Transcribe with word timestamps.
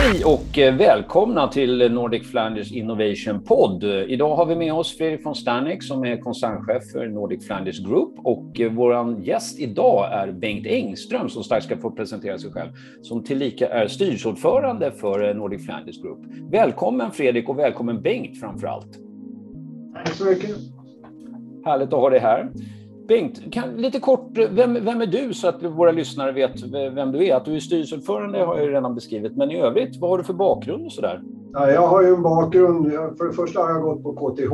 Hej 0.00 0.24
och 0.24 0.58
eh, 0.58 0.76
välkomna 0.76 1.48
till 1.48 1.92
Nordic 1.92 2.30
Flanders 2.30 2.72
Innovation 2.72 3.44
Pod. 3.44 3.84
Idag 3.84 4.36
har 4.36 4.46
vi 4.46 4.56
med 4.56 4.72
oss 4.72 4.98
Fredrik 4.98 5.26
von 5.26 5.34
Sterneck 5.34 5.82
som 5.82 6.04
är 6.04 6.16
koncernchef 6.16 6.90
för 6.92 7.06
Nordic 7.06 7.46
Flanders 7.46 7.78
Group 7.78 8.14
och 8.18 8.60
eh, 8.60 8.72
vår 8.72 9.20
gäst 9.20 9.58
idag 9.58 10.12
är 10.12 10.32
Bengt 10.32 10.66
Engström 10.66 11.28
som 11.28 11.44
strax 11.44 11.64
ska 11.64 11.76
få 11.76 11.90
presentera 11.90 12.38
sig 12.38 12.52
själv 12.52 12.70
som 13.02 13.24
tillika 13.24 13.68
är 13.68 13.88
styrelseordförande 13.88 14.92
för 14.92 15.28
eh, 15.28 15.34
Nordic 15.34 15.64
Flanders 15.64 16.02
Group. 16.02 16.18
Välkommen 16.50 17.10
Fredrik 17.10 17.48
och 17.48 17.58
välkommen 17.58 18.02
Bengt 18.02 18.40
framför 18.40 18.66
allt. 18.66 18.98
Tack 19.94 20.14
så 20.14 20.24
mycket. 20.24 20.56
Härligt 21.64 21.92
att 21.92 22.00
ha 22.00 22.10
dig 22.10 22.20
här. 22.20 22.48
Bengt, 23.08 23.52
kan, 23.52 23.76
lite 23.76 24.00
kort, 24.00 24.38
vem, 24.50 24.74
vem 24.84 25.00
är 25.00 25.06
du 25.06 25.34
så 25.34 25.48
att 25.48 25.62
våra 25.62 25.92
lyssnare 25.92 26.32
vet 26.32 26.62
vem 26.72 27.12
du 27.12 27.26
är? 27.26 27.36
Att 27.36 27.44
du 27.44 27.56
är 27.56 27.60
styrelseordförande 27.60 28.38
har 28.38 28.56
jag 28.56 28.64
ju 28.64 28.70
redan 28.70 28.94
beskrivit, 28.94 29.36
men 29.36 29.50
i 29.50 29.60
övrigt, 29.60 30.00
vad 30.00 30.10
har 30.10 30.18
du 30.18 30.24
för 30.24 30.34
bakgrund 30.34 30.86
och 30.86 30.92
så 30.92 31.00
där? 31.00 31.22
Ja, 31.52 31.70
jag 31.70 31.86
har 31.86 32.02
ju 32.02 32.14
en 32.14 32.22
bakgrund. 32.22 32.92
För 32.92 33.26
det 33.26 33.32
första 33.32 33.60
har 33.60 33.70
jag 33.70 33.82
gått 33.82 34.02
på 34.02 34.12
KTH, 34.12 34.52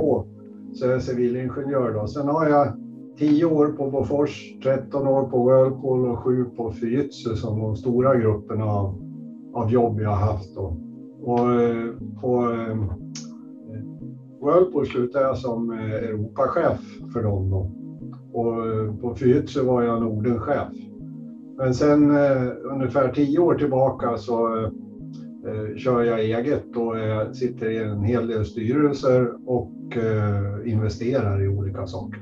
så 0.74 0.86
jag 0.86 0.94
är 0.94 0.98
civilingenjör. 0.98 1.94
Då. 1.94 2.06
Sen 2.06 2.28
har 2.28 2.48
jag 2.48 2.72
10 3.18 3.44
år 3.44 3.66
på 3.66 3.90
Bofors, 3.90 4.54
13 4.62 5.08
år 5.08 5.22
på 5.22 5.48
Whirlpool 5.48 6.08
och 6.08 6.18
7 6.18 6.44
på 6.56 6.72
Fujitsu 6.72 7.36
som 7.36 7.60
de 7.60 7.76
stora 7.76 8.16
grupperna 8.16 8.64
av, 8.64 8.94
av 9.54 9.72
jobb 9.72 10.00
jag 10.00 10.10
har 10.10 10.32
haft. 10.32 10.54
Då. 10.54 10.76
Och 11.22 11.52
eh, 11.52 11.90
på 12.20 12.50
eh, 12.50 12.76
Whirlpool 14.42 14.86
slutade 14.86 15.24
jag 15.24 15.38
som 15.38 15.72
eh, 15.72 15.94
Europachef 15.94 16.80
för 17.12 17.22
dem. 17.22 17.50
Då. 17.50 17.83
Och 18.34 19.00
på 19.00 19.14
Fujitsu 19.14 19.62
var 19.62 19.82
jag 19.82 20.02
Nordenchef. 20.02 20.68
Men 21.56 21.74
sen 21.74 22.10
eh, 22.10 22.52
ungefär 22.64 23.12
tio 23.12 23.38
år 23.38 23.54
tillbaka 23.54 24.16
så 24.16 24.64
eh, 25.46 25.76
kör 25.76 26.02
jag 26.02 26.20
eget 26.20 26.76
och 26.76 26.98
jag 26.98 27.36
sitter 27.36 27.70
i 27.70 27.78
en 27.78 28.04
hel 28.04 28.26
del 28.26 28.44
styrelser 28.44 29.32
och 29.46 29.96
eh, 29.96 30.72
investerar 30.72 31.44
i 31.44 31.48
olika 31.48 31.86
saker. 31.86 32.20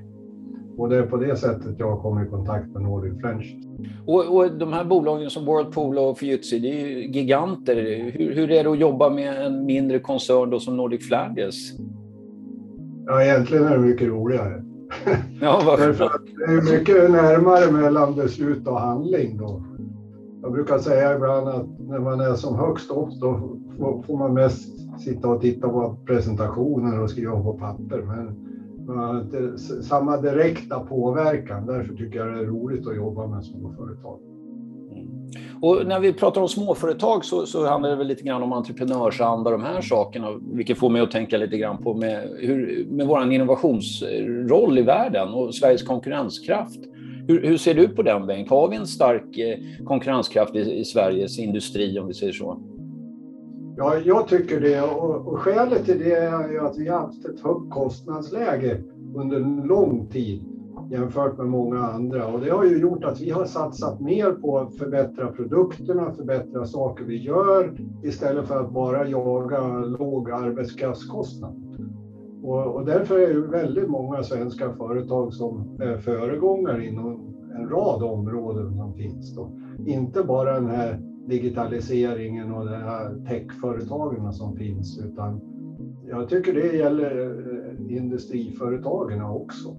Och 0.77 0.89
det 0.89 0.97
är 0.97 1.03
på 1.03 1.17
det 1.17 1.37
sättet 1.37 1.79
jag 1.79 2.03
kommit 2.03 2.27
i 2.27 2.31
kontakt 2.31 2.69
med 2.69 2.83
Nordic 2.83 3.21
French. 3.21 3.57
Och, 4.07 4.37
och 4.37 4.59
de 4.59 4.73
här 4.73 4.85
bolagen 4.85 5.31
som 5.31 5.45
Whirlpool 5.45 5.99
och 5.99 6.19
Fujitsu, 6.19 6.59
det 6.59 6.69
är 6.69 6.87
ju 6.87 7.07
giganter. 7.07 7.77
Hur, 8.13 8.35
hur 8.35 8.51
är 8.51 8.65
det 8.65 8.71
att 8.71 8.79
jobba 8.79 9.11
med 9.11 9.47
en 9.47 9.65
mindre 9.65 9.99
koncern 9.99 10.51
då 10.51 10.61
som 10.61 10.77
Nordic 10.77 11.09
Flanders? 11.09 11.73
Ja, 13.07 13.23
egentligen 13.23 13.65
är 13.65 13.79
det 13.79 13.85
mycket 13.85 14.09
roligare. 14.09 14.63
Ja, 15.41 15.75
att 15.75 15.79
det 15.79 16.53
är 16.53 16.79
mycket 16.79 17.11
närmare 17.11 17.73
mellan 17.73 18.15
beslut 18.15 18.67
och 18.67 18.81
handling 18.81 19.37
då. 19.37 19.63
Jag 20.43 20.53
brukar 20.53 20.79
säga 20.79 21.15
ibland 21.17 21.49
att 21.49 21.67
när 21.81 21.99
man 21.99 22.21
är 22.21 22.35
som 22.35 22.59
högst 22.59 22.91
upp 22.91 23.11
då 23.21 23.59
får 24.07 24.19
man 24.19 24.35
mest 24.35 24.69
sitta 25.01 25.29
och 25.29 25.41
titta 25.41 25.69
på 25.69 25.97
presentationer 26.07 27.01
och 27.01 27.11
skriva 27.11 27.43
på 27.43 27.53
papper. 27.53 28.03
Men 28.03 28.37
man 28.87 28.97
har 28.97 29.21
inte 29.21 29.59
samma 29.83 30.17
direkta 30.17 30.81
påverkan. 30.81 31.67
Därför 31.67 31.95
tycker 31.95 32.19
jag 32.19 32.35
det 32.35 32.41
är 32.41 32.47
roligt 32.47 32.87
att 32.87 32.97
jobba 32.97 33.27
med 33.27 33.45
småföretag. 33.45 34.32
Och 35.61 35.87
när 35.87 36.01
vi 36.01 36.13
pratar 36.13 36.41
om 36.41 36.49
småföretag 36.49 37.25
så, 37.25 37.47
så 37.47 37.67
handlar 37.67 37.91
det 37.91 37.97
väl 37.97 38.07
lite 38.07 38.23
grann 38.23 38.43
om 38.43 38.53
entreprenörsanda 38.53 39.51
och 39.51 39.59
de 39.59 39.65
här 39.65 39.81
sakerna, 39.81 40.29
vilket 40.53 40.79
får 40.79 40.91
mig 40.91 41.03
att 41.03 41.11
tänka 41.11 41.37
lite 41.39 41.59
grann 41.59 41.79
på 41.79 41.95
med, 41.95 42.29
hur, 42.39 42.87
med 42.91 43.07
vår 43.07 43.33
innovationsroll 43.33 44.79
i 44.79 44.83
världen 44.83 45.29
och 45.29 45.55
Sveriges 45.55 45.83
konkurrenskraft. 45.83 46.81
Hur, 47.29 47.47
hur 47.47 47.57
ser 47.57 47.75
du 47.75 47.89
på 47.89 48.03
den, 48.03 48.27
Bengt? 48.27 48.51
Har 48.51 48.69
vi 48.69 48.77
en 48.77 48.87
stark 48.87 49.39
eh, 49.39 49.85
konkurrenskraft 49.85 50.57
i, 50.57 50.81
i 50.81 50.85
Sveriges 50.85 51.39
industri, 51.39 51.99
om 51.99 52.07
vi 52.07 52.15
säger 52.15 52.33
så? 52.33 52.61
Ja, 53.77 53.95
jag 54.05 54.29
tycker 54.29 54.61
det. 54.61 54.83
Och, 54.83 55.27
och 55.27 55.39
skälet 55.39 55.85
till 55.85 55.99
det 55.99 56.15
är 56.15 56.53
ju 56.53 56.61
att 56.61 56.79
vi 56.79 56.89
har 56.89 56.99
haft 56.99 57.25
ett 57.25 57.41
högt 57.41 57.71
kostnadsläge 57.71 58.81
under 59.15 59.37
en 59.37 59.57
lång 59.57 60.07
tid 60.07 60.52
jämfört 60.93 61.39
med 61.39 61.47
många 61.47 61.79
andra. 61.79 62.27
Och 62.27 62.41
det 62.41 62.51
har 62.51 62.65
ju 62.65 62.79
gjort 62.79 63.05
att 63.05 63.21
vi 63.21 63.31
har 63.31 63.45
satsat 63.45 64.01
mer 64.01 64.33
på 64.33 64.59
att 64.59 64.77
förbättra 64.77 65.33
produkterna, 65.33 66.13
förbättra 66.13 66.65
saker 66.65 67.05
vi 67.05 67.23
gör 67.23 67.77
istället 68.03 68.47
för 68.47 68.61
att 68.61 68.73
bara 68.73 69.09
jaga 69.09 69.79
låg 69.79 70.31
arbetskraftskostnad. 70.31 71.55
Och, 72.43 72.75
och 72.75 72.85
därför 72.85 73.19
är 73.19 73.35
det 73.35 73.41
väldigt 73.41 73.89
många 73.89 74.23
svenska 74.23 74.73
företag 74.73 75.33
som 75.33 75.81
är 75.81 75.97
föregångare 75.97 76.87
inom 76.87 77.35
en 77.55 77.69
rad 77.69 78.03
områden 78.03 78.77
som 78.77 78.97
finns. 78.97 79.35
Då. 79.35 79.51
Inte 79.87 80.23
bara 80.23 80.55
den 80.55 80.71
här 80.71 81.01
digitaliseringen 81.27 82.53
och 82.53 82.65
de 82.65 82.77
här 82.77 83.25
techföretagen 83.29 84.33
som 84.33 84.57
finns, 84.57 84.99
utan 84.99 85.41
jag 86.09 86.29
tycker 86.29 86.53
det 86.53 86.77
gäller 86.77 87.21
eh, 87.21 87.97
industriföretagen 87.97 89.23
också. 89.23 89.77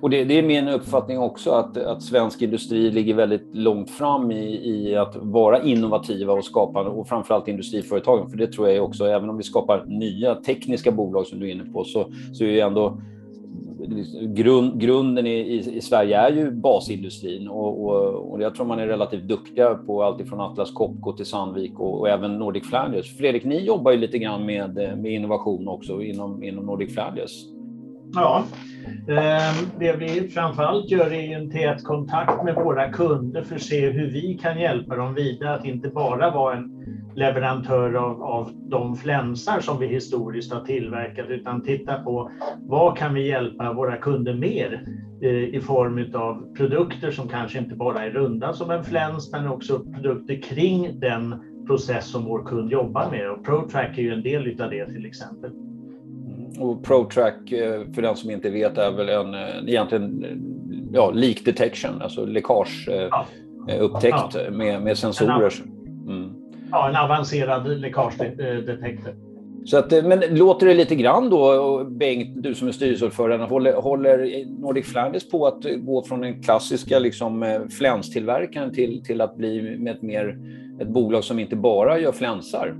Och 0.00 0.10
det, 0.10 0.24
det, 0.24 0.38
är 0.38 0.42
min 0.42 0.68
uppfattning 0.68 1.18
också 1.18 1.50
att, 1.50 1.76
att 1.76 2.02
svensk 2.02 2.42
industri 2.42 2.90
ligger 2.90 3.14
väldigt 3.14 3.48
långt 3.52 3.90
fram 3.90 4.30
i, 4.30 4.70
i 4.70 4.96
att 4.96 5.16
vara 5.16 5.62
innovativa 5.62 6.32
och 6.32 6.44
skapande 6.44 6.90
och 6.90 7.08
framförallt 7.08 7.48
industriföretagen. 7.48 8.30
För 8.30 8.36
det 8.36 8.46
tror 8.46 8.68
jag 8.68 8.84
också, 8.84 9.04
även 9.04 9.30
om 9.30 9.36
vi 9.36 9.42
skapar 9.42 9.84
nya 9.86 10.34
tekniska 10.34 10.92
bolag 10.92 11.26
som 11.26 11.40
du 11.40 11.48
är 11.48 11.52
inne 11.52 11.64
på, 11.64 11.84
så, 11.84 12.06
så 12.32 12.44
är 12.44 12.48
ju 12.48 12.60
ändå 12.60 13.00
grund, 14.20 14.80
grunden 14.80 15.26
i, 15.26 15.30
i, 15.30 15.76
i, 15.76 15.80
Sverige 15.80 16.18
är 16.18 16.32
ju 16.32 16.50
basindustrin 16.50 17.48
och, 17.48 17.84
och, 17.84 18.32
och, 18.32 18.42
jag 18.42 18.54
tror 18.54 18.66
man 18.66 18.78
är 18.78 18.86
relativt 18.86 19.22
duktiga 19.22 19.74
på 19.74 20.02
allt 20.02 20.20
ifrån 20.20 20.40
Atlas 20.40 20.70
Copco 20.70 21.12
till 21.12 21.26
Sandvik 21.26 21.80
och, 21.80 22.00
och, 22.00 22.08
även 22.08 22.38
Nordic 22.38 22.68
Flanders. 22.68 23.16
Fredrik, 23.16 23.44
ni 23.44 23.64
jobbar 23.64 23.92
ju 23.92 23.98
lite 23.98 24.18
grann 24.18 24.46
med, 24.46 24.74
med 24.74 25.12
innovation 25.12 25.68
också 25.68 26.02
inom, 26.02 26.42
inom 26.42 26.66
Nordic 26.66 26.94
Flanders. 26.94 27.44
Ja, 28.12 28.44
ehm, 29.08 29.78
det 29.78 29.92
vi 29.92 30.30
framförallt 30.30 30.90
gör 30.90 31.12
är 31.12 31.36
en 31.36 31.50
tät 31.50 31.84
kontakt 31.84 32.44
med 32.44 32.54
våra 32.54 32.92
kunder 32.92 33.42
för 33.42 33.54
att 33.54 33.62
se 33.62 33.90
hur 33.90 34.10
vi 34.10 34.38
kan 34.42 34.60
hjälpa 34.60 34.96
dem 34.96 35.14
vidare 35.14 35.54
att 35.54 35.66
inte 35.66 35.88
bara 35.88 36.30
vara 36.30 36.56
en 36.56 36.80
leverantör 37.14 37.94
av, 37.94 38.22
av 38.22 38.50
de 38.52 38.96
flänsar 38.96 39.60
som 39.60 39.78
vi 39.78 39.86
historiskt 39.86 40.52
har 40.52 40.60
tillverkat 40.60 41.28
utan 41.28 41.62
titta 41.62 41.96
på 41.96 42.30
vad 42.68 42.96
kan 42.96 43.14
vi 43.14 43.28
hjälpa 43.28 43.72
våra 43.72 43.96
kunder 43.96 44.32
mer 44.32 44.84
eh, 45.22 45.54
i 45.54 45.60
form 45.60 46.10
av 46.14 46.54
produkter 46.56 47.10
som 47.10 47.28
kanske 47.28 47.58
inte 47.58 47.74
bara 47.74 48.04
är 48.04 48.10
runda 48.10 48.52
som 48.52 48.70
en 48.70 48.84
fläns 48.84 49.32
men 49.32 49.46
också 49.46 49.80
produkter 49.80 50.42
kring 50.42 51.00
den 51.00 51.34
process 51.66 52.10
som 52.10 52.24
vår 52.24 52.46
kund 52.46 52.70
jobbar 52.70 53.10
med. 53.10 53.30
Och 53.30 53.44
ProTrack 53.44 53.98
är 53.98 54.02
ju 54.02 54.12
en 54.12 54.22
del 54.22 54.62
av 54.62 54.70
det 54.70 54.86
till 54.86 55.06
exempel. 55.06 55.69
Och 56.60 56.84
ProTrack, 56.84 57.48
för 57.94 58.02
den 58.02 58.16
som 58.16 58.30
inte 58.30 58.50
vet, 58.50 58.78
är 58.78 58.90
väl 58.90 59.08
en 59.08 59.34
egentligen 59.68 60.26
ja, 60.92 61.10
leak 61.10 61.44
detection, 61.44 62.02
alltså 62.02 62.24
läckageupptäckt 62.24 64.34
ja. 64.34 64.40
ja. 64.44 64.50
med, 64.50 64.82
med 64.82 64.98
sensorer. 64.98 65.52
Mm. 66.08 66.30
Ja, 66.70 66.88
en 66.88 66.96
avancerad 66.96 67.80
läckagedetektor. 67.80 69.14
Så 69.64 69.78
att, 69.78 69.90
men 69.90 70.20
låter 70.30 70.66
det 70.66 70.74
lite 70.74 70.94
grann 70.94 71.30
då, 71.30 71.84
Bengt, 71.84 72.42
du 72.42 72.54
som 72.54 72.68
är 72.68 72.72
styrelseordförande, 72.72 73.46
håller, 73.46 73.72
håller 73.72 74.44
Nordic 74.60 74.86
Flanders 74.86 75.28
på 75.28 75.46
att 75.46 75.64
gå 75.76 76.02
från 76.02 76.20
den 76.20 76.42
klassiska 76.42 76.98
liksom, 76.98 77.66
flänstillverkaren 77.78 78.74
till, 78.74 79.04
till 79.04 79.20
att 79.20 79.36
bli 79.36 79.76
med 79.78 79.94
ett, 79.94 80.02
mer, 80.02 80.38
ett 80.80 80.88
bolag 80.88 81.24
som 81.24 81.38
inte 81.38 81.56
bara 81.56 81.98
gör 81.98 82.12
flänsar? 82.12 82.74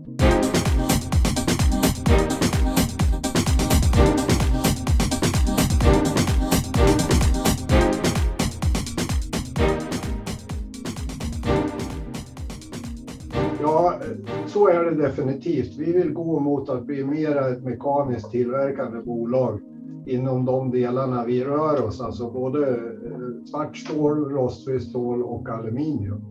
Det 14.90 15.02
definitivt. 15.02 15.78
Vi 15.78 15.92
vill 15.92 16.12
gå 16.12 16.40
mot 16.40 16.68
att 16.68 16.86
bli 16.86 17.04
mer 17.04 17.36
ett 17.36 17.64
mekaniskt 17.64 18.30
tillverkande 18.30 19.02
bolag 19.02 19.60
inom 20.06 20.44
de 20.44 20.70
delarna 20.70 21.24
vi 21.24 21.44
rör 21.44 21.86
oss, 21.86 22.00
alltså 22.00 22.30
både 22.30 22.68
eh, 22.68 23.44
svart 23.50 23.76
stål, 23.76 24.30
rostfritt 24.30 24.82
stål 24.82 25.22
och 25.22 25.48
aluminium. 25.48 26.24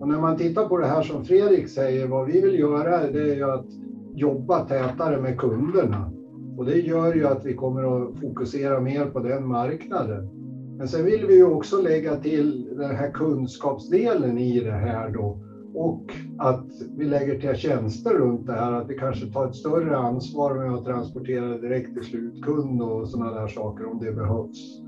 Och 0.00 0.08
när 0.08 0.20
man 0.20 0.36
tittar 0.36 0.68
på 0.68 0.78
det 0.78 0.86
här 0.86 1.02
som 1.02 1.24
Fredrik 1.24 1.68
säger, 1.68 2.06
vad 2.06 2.26
vi 2.26 2.40
vill 2.40 2.58
göra 2.58 3.10
det 3.10 3.30
är 3.30 3.36
ju 3.36 3.50
att 3.50 3.66
jobba 4.14 4.64
tätare 4.64 5.20
med 5.20 5.38
kunderna. 5.38 6.12
Och 6.58 6.64
det 6.64 6.80
gör 6.80 7.14
ju 7.14 7.26
att 7.26 7.46
vi 7.46 7.54
kommer 7.54 7.82
att 7.82 8.20
fokusera 8.20 8.80
mer 8.80 9.04
på 9.04 9.20
den 9.20 9.48
marknaden. 9.48 10.28
Men 10.78 10.88
sen 10.88 11.04
vill 11.04 11.26
vi 11.26 11.36
ju 11.36 11.44
också 11.44 11.82
lägga 11.82 12.16
till 12.16 12.68
den 12.76 12.96
här 12.96 13.10
kunskapsdelen 13.10 14.38
i 14.38 14.60
det 14.60 14.70
här 14.70 15.10
då 15.10 15.38
och 15.78 16.12
att 16.38 16.66
vi 16.96 17.06
lägger 17.06 17.40
till 17.40 17.54
tjänster 17.54 18.14
runt 18.14 18.46
det 18.46 18.52
här, 18.52 18.72
att 18.72 18.90
vi 18.90 18.98
kanske 18.98 19.26
tar 19.26 19.48
ett 19.48 19.54
större 19.54 19.96
ansvar 19.96 20.54
med 20.54 20.74
att 20.74 20.84
transportera 20.84 21.58
direkt 21.58 21.94
till 21.94 22.02
slutkund 22.02 22.82
och 22.82 23.08
sådana 23.08 23.40
där 23.40 23.48
saker 23.48 23.86
om 23.86 23.98
det 24.00 24.12
behövs. 24.12 24.80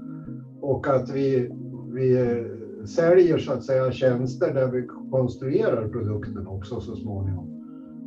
Och 0.61 0.87
att 0.87 1.11
vi, 1.11 1.51
vi 1.93 2.21
eh, 2.21 2.87
säljer 2.87 3.39
så 3.39 3.53
att 3.53 3.65
säga 3.65 3.93
tjänster 3.93 4.55
där 4.55 4.69
vi 4.69 4.87
konstruerar 5.11 5.89
produkten 5.89 6.47
också 6.47 6.81
så 6.81 6.97
småningom. 6.97 7.47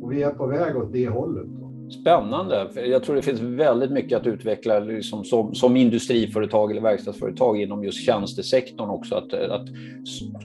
Och 0.02 0.12
vi 0.12 0.22
är 0.22 0.30
på 0.30 0.46
väg 0.46 0.76
åt 0.76 0.92
det 0.92 1.08
hållet. 1.08 1.63
Spännande. 1.90 2.68
Jag 2.74 3.02
tror 3.02 3.16
det 3.16 3.22
finns 3.22 3.40
väldigt 3.40 3.90
mycket 3.90 4.20
att 4.20 4.26
utveckla 4.26 4.78
liksom 4.78 5.24
som, 5.24 5.54
som 5.54 5.76
industriföretag 5.76 6.70
eller 6.70 6.80
verkstadsföretag 6.80 7.60
inom 7.60 7.84
just 7.84 8.06
tjänstesektorn 8.06 8.90
också. 8.90 9.14
Att, 9.14 9.32
att 9.32 9.68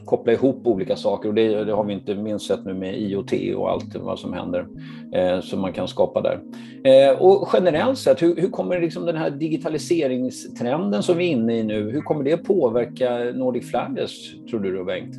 koppla 0.06 0.34
ihop 0.34 0.68
olika 0.68 0.96
saker 0.96 1.30
och 1.30 1.36
det, 1.36 1.64
det, 1.64 1.74
har 1.74 1.84
vi 1.84 1.94
inte 1.94 2.16
minst 2.16 2.48
sett 2.48 2.66
nu 2.66 2.74
med 2.74 3.02
IoT 3.02 3.34
och 3.56 3.72
allt 3.72 3.96
vad 3.96 4.20
som 4.20 4.34
händer 4.34 4.68
eh, 5.14 5.40
som 5.42 5.62
man 5.62 5.74
kan 5.74 5.88
skapa 5.88 6.22
där. 6.22 6.40
Eh, 6.84 7.22
och 7.22 7.50
generellt 7.54 7.98
sett, 7.98 8.22
hur, 8.22 8.36
hur 8.36 8.50
kommer 8.50 8.82
liksom 8.82 9.06
den 9.06 9.18
här 9.18 9.30
digitaliseringstrenden 9.30 11.04
som 11.04 11.18
vi 11.18 11.28
är 11.28 11.32
inne 11.32 11.58
i 11.58 11.64
nu, 11.64 11.92
hur 11.92 12.02
kommer 12.02 12.24
det 12.24 12.38
påverka 12.38 13.18
Nordic 13.36 13.70
Flanders 13.70 14.36
tror 14.50 14.60
du 14.60 14.78
då 14.78 14.84
Bengt? 14.84 15.16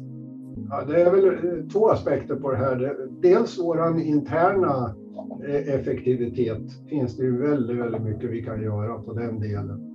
Ja, 0.71 0.85
det 0.85 1.03
är 1.03 1.11
väl 1.11 1.25
eh, 1.25 1.69
två 1.73 1.89
aspekter 1.89 2.35
på 2.35 2.51
det 2.51 2.57
här. 2.57 2.97
Dels 3.23 3.59
våran 3.59 4.03
interna 4.03 4.95
Eh, 5.31 5.75
effektivitet 5.75 6.89
finns 6.89 7.17
det 7.17 7.23
ju 7.23 7.39
väldigt, 7.39 7.77
väldigt 7.77 8.03
mycket 8.03 8.31
vi 8.31 8.45
kan 8.45 8.63
göra 8.63 8.99
på 8.99 9.13
den 9.13 9.41
delen. 9.41 9.87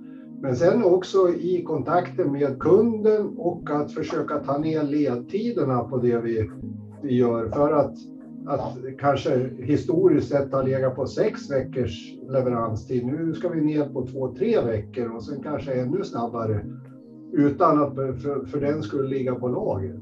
Men 0.42 0.56
sen 0.56 0.84
också 0.84 1.28
i 1.30 1.64
kontakten 1.66 2.32
med 2.32 2.58
kunden 2.58 3.26
och 3.38 3.70
att 3.70 3.92
försöka 3.92 4.38
ta 4.38 4.58
ner 4.58 4.82
ledtiderna 4.82 5.84
på 5.84 5.98
det 5.98 6.18
vi, 6.18 6.50
vi 7.02 7.16
gör 7.16 7.48
för 7.48 7.72
att, 7.72 7.94
att 8.46 8.76
kanske 8.98 9.50
historiskt 9.58 10.28
sett 10.28 10.52
ha 10.52 10.62
legat 10.62 10.96
på 10.96 11.06
sex 11.06 11.50
veckors 11.50 12.14
leveranstid. 12.28 13.04
Nu 13.04 13.34
ska 13.34 13.48
vi 13.48 13.60
ner 13.60 13.84
på 13.84 14.06
två, 14.06 14.34
tre 14.34 14.60
veckor 14.60 15.14
och 15.14 15.22
sen 15.22 15.42
kanske 15.42 15.74
ännu 15.74 16.04
snabbare 16.04 16.64
utan 17.32 17.82
att 17.82 17.94
för, 17.94 18.44
för 18.44 18.60
den 18.60 18.82
skulle 18.82 19.08
ligga 19.08 19.34
på 19.34 19.48
lager. 19.48 20.00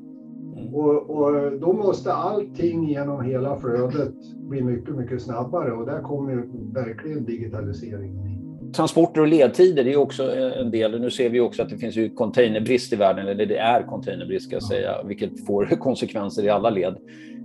Och, 0.73 1.11
och, 1.11 1.53
då 1.61 1.73
måste 1.73 2.12
allting 2.12 2.89
genom 2.89 3.25
hela 3.25 3.56
flödet 3.56 4.15
bli 4.37 4.62
mycket, 4.62 4.97
mycket 4.97 5.23
snabbare 5.23 5.73
och 5.73 5.87
där 5.87 6.03
kommer 6.03 6.45
verkligen 6.73 7.25
digitaliseringen 7.25 8.27
in. 8.27 8.73
Transporter 8.73 9.21
och 9.21 9.29
ledtider 9.29 9.87
är 9.87 9.97
också 9.97 10.37
en 10.37 10.71
del. 10.71 11.01
Nu 11.01 11.11
ser 11.11 11.31
vi 11.31 11.41
också 11.41 11.62
att 11.62 11.69
det 11.69 11.79
finns 11.79 11.97
ju 11.97 12.11
containerbrist 12.11 12.93
i 12.93 12.97
världen, 12.97 13.29
eller 13.29 13.47
det 13.47 13.56
är 13.56 13.83
containerbrist 13.83 14.47
ska 14.47 14.56
jag 14.56 14.62
säga, 14.62 15.03
vilket 15.05 15.47
får 15.47 15.67
konsekvenser 15.81 16.45
i 16.45 16.49
alla 16.49 16.71
led 16.71 16.97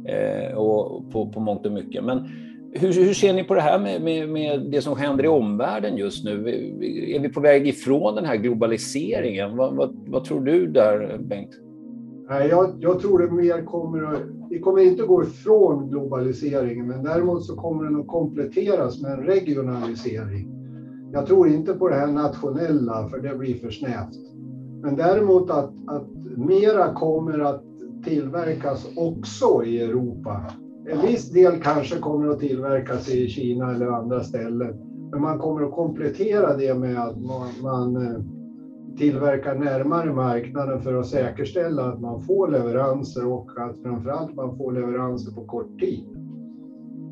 eh, 0.05 0.57
och 0.57 1.11
på, 1.11 1.29
på 1.29 1.39
mångt 1.39 1.65
och 1.65 1.71
mycket. 1.71 2.03
Men 2.03 2.29
hur, 2.73 2.93
hur, 2.93 3.13
ser 3.13 3.33
ni 3.33 3.43
på 3.43 3.55
det 3.55 3.61
här 3.61 3.79
med, 3.79 4.01
med, 4.01 4.29
med, 4.29 4.61
det 4.71 4.81
som 4.81 4.97
händer 4.97 5.23
i 5.23 5.27
omvärlden 5.27 5.97
just 5.97 6.23
nu? 6.23 6.49
Är 7.15 7.19
vi 7.19 7.29
på 7.29 7.39
väg 7.39 7.67
ifrån 7.67 8.15
den 8.15 8.25
här 8.25 8.35
globaliseringen? 8.35 9.57
Vad, 9.57 9.75
vad, 9.75 10.05
vad 10.07 10.23
tror 10.23 10.41
du 10.41 10.67
där, 10.67 11.17
Bengt? 11.17 11.51
Nej, 12.29 12.49
jag, 12.49 12.69
jag, 12.79 12.99
tror 12.99 13.19
det 13.19 13.27
mer 13.27 13.65
kommer 13.65 14.03
att... 14.03 14.21
Vi 14.49 14.59
kommer 14.59 14.81
inte 14.81 15.03
gå 15.03 15.23
ifrån 15.23 15.89
globaliseringen, 15.89 16.87
men 16.87 17.03
däremot 17.03 17.43
så 17.43 17.55
kommer 17.55 17.83
den 17.83 17.95
att 17.95 18.07
kompletteras 18.07 19.01
med 19.01 19.11
en 19.11 19.23
regionalisering. 19.23 20.47
Jag 21.11 21.25
tror 21.25 21.47
inte 21.47 21.73
på 21.73 21.87
det 21.89 21.95
här 21.95 22.11
nationella, 22.11 23.07
för 23.07 23.19
det 23.19 23.35
blir 23.35 23.55
för 23.55 23.69
snävt. 23.69 24.15
Men 24.81 24.95
däremot 24.95 25.49
att, 25.49 25.71
att 25.87 26.37
mera 26.37 26.93
kommer 26.93 27.39
att 27.39 27.63
tillverkas 28.03 28.87
också 28.95 29.63
i 29.63 29.81
Europa. 29.81 30.43
En 30.87 31.01
viss 31.01 31.29
del 31.29 31.57
kanske 31.57 31.99
kommer 31.99 32.27
att 32.27 32.39
tillverkas 32.39 33.09
i 33.09 33.27
Kina 33.27 33.71
eller 33.71 33.87
andra 33.87 34.23
ställen. 34.23 34.73
Men 35.11 35.21
man 35.21 35.37
kommer 35.37 35.61
att 35.61 35.71
komplettera 35.71 36.53
det 36.53 36.75
med 36.75 37.03
att 37.03 37.21
man, 37.21 37.47
man 37.61 37.95
eh, 37.95 38.38
tillverkar 38.97 39.53
tillverka 39.53 39.71
närmare 39.71 40.13
marknaden 40.13 40.81
för 40.81 40.95
att 40.95 41.07
säkerställa 41.07 41.83
att 41.83 42.01
man 42.01 42.21
får 42.21 42.47
leveranser 42.47 43.27
och 43.27 43.51
att 43.57 43.77
framförallt 43.77 44.35
man 44.35 44.57
får 44.57 44.73
leveranser 44.73 45.31
på 45.31 45.45
kort 45.45 45.79
tid. 45.79 46.05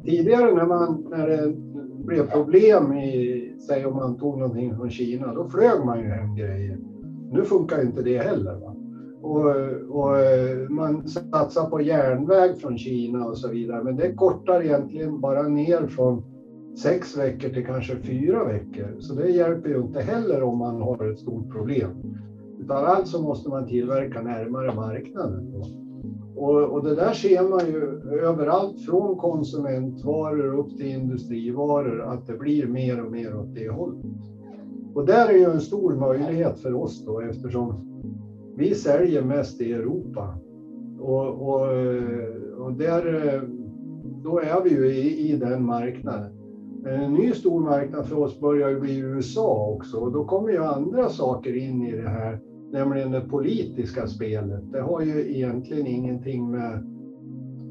Tidigare 0.06 0.54
när, 0.54 0.66
man, 0.66 1.08
när 1.10 1.28
det 1.28 1.54
blev 2.06 2.32
problem 2.32 2.94
i, 2.94 3.56
säg 3.68 3.86
om 3.86 3.96
man 3.96 4.18
tog 4.18 4.38
någonting 4.38 4.76
från 4.76 4.90
Kina, 4.90 5.34
då 5.34 5.50
flög 5.50 5.86
man 5.86 6.00
ju 6.00 6.06
hem 6.06 6.36
grejer. 6.36 6.78
Nu 7.32 7.44
funkar 7.44 7.82
inte 7.82 8.02
det 8.02 8.18
heller. 8.18 8.56
Va? 8.56 8.76
Och, 9.22 9.46
och, 10.00 10.18
man 10.70 11.08
satsar 11.08 11.70
på 11.70 11.82
järnväg 11.82 12.58
från 12.58 12.78
Kina 12.78 13.26
och 13.26 13.38
så 13.38 13.50
vidare, 13.50 13.84
men 13.84 13.96
det 13.96 14.14
kortar 14.14 14.62
egentligen 14.62 15.22
bara 15.22 15.48
ner 15.48 15.88
från 15.88 16.24
sex 16.78 17.18
veckor 17.18 17.50
till 17.50 17.66
kanske 17.66 17.96
fyra 17.96 18.44
veckor. 18.44 18.96
Så 19.00 19.14
det 19.14 19.30
hjälper 19.30 19.70
ju 19.70 19.82
inte 19.82 20.00
heller 20.00 20.44
om 20.44 20.58
man 20.58 20.82
har 20.82 21.12
ett 21.12 21.20
stort 21.20 21.52
problem. 21.52 21.92
Utan 22.60 22.86
alltså 22.86 23.22
måste 23.22 23.50
man 23.50 23.68
tillverka 23.68 24.22
närmare 24.22 24.76
marknaden. 24.76 25.54
Och, 26.36 26.64
och, 26.64 26.84
det 26.84 26.96
där 26.96 27.14
ser 27.14 27.50
man 27.50 27.66
ju 27.66 28.02
överallt 28.20 28.82
från 28.86 29.18
konsumentvaror 29.18 30.60
upp 30.60 30.78
till 30.78 30.86
industrivaror 30.86 32.02
att 32.02 32.28
det 32.28 32.38
blir 32.38 32.68
mer 32.68 33.06
och 33.06 33.12
mer 33.12 33.36
åt 33.36 33.56
det 33.56 33.70
hållet. 33.70 34.06
Och 34.94 35.06
där 35.06 35.30
är 35.30 35.34
ju 35.34 35.44
en 35.44 35.62
stor 35.62 35.96
möjlighet 35.96 36.60
för 36.60 36.74
oss 36.74 37.06
då 37.06 37.20
eftersom 37.20 37.74
vi 38.56 38.76
säljer 38.76 39.24
mest 39.24 39.62
i 39.62 39.74
Europa. 39.74 40.38
Och, 41.00 41.28
och, 41.28 41.68
och 42.58 42.74
där, 42.74 43.04
då 44.24 44.40
är 44.40 44.64
vi 44.64 44.70
ju 44.70 44.88
i, 44.88 45.32
i 45.32 45.38
den 45.38 45.66
marknaden. 45.66 46.37
En 46.88 47.14
ny 47.14 47.34
stor 47.34 47.64
marknad 47.64 48.06
för 48.08 48.16
oss 48.16 48.40
börjar 48.40 48.70
ju 48.70 48.80
bli 48.80 48.98
USA 48.98 49.68
också 49.76 49.98
och 49.98 50.12
då 50.12 50.24
kommer 50.24 50.52
ju 50.52 50.64
andra 50.64 51.10
saker 51.10 51.54
in 51.54 51.84
i 51.84 51.96
det 51.96 52.10
här, 52.10 52.40
nämligen 52.72 53.12
det 53.12 53.22
politiska 53.22 54.08
spelet. 54.08 54.72
Det 54.72 54.80
har 54.80 55.02
ju 55.02 55.36
egentligen 55.36 55.88
ingenting 55.88 56.52
med, 56.52 56.82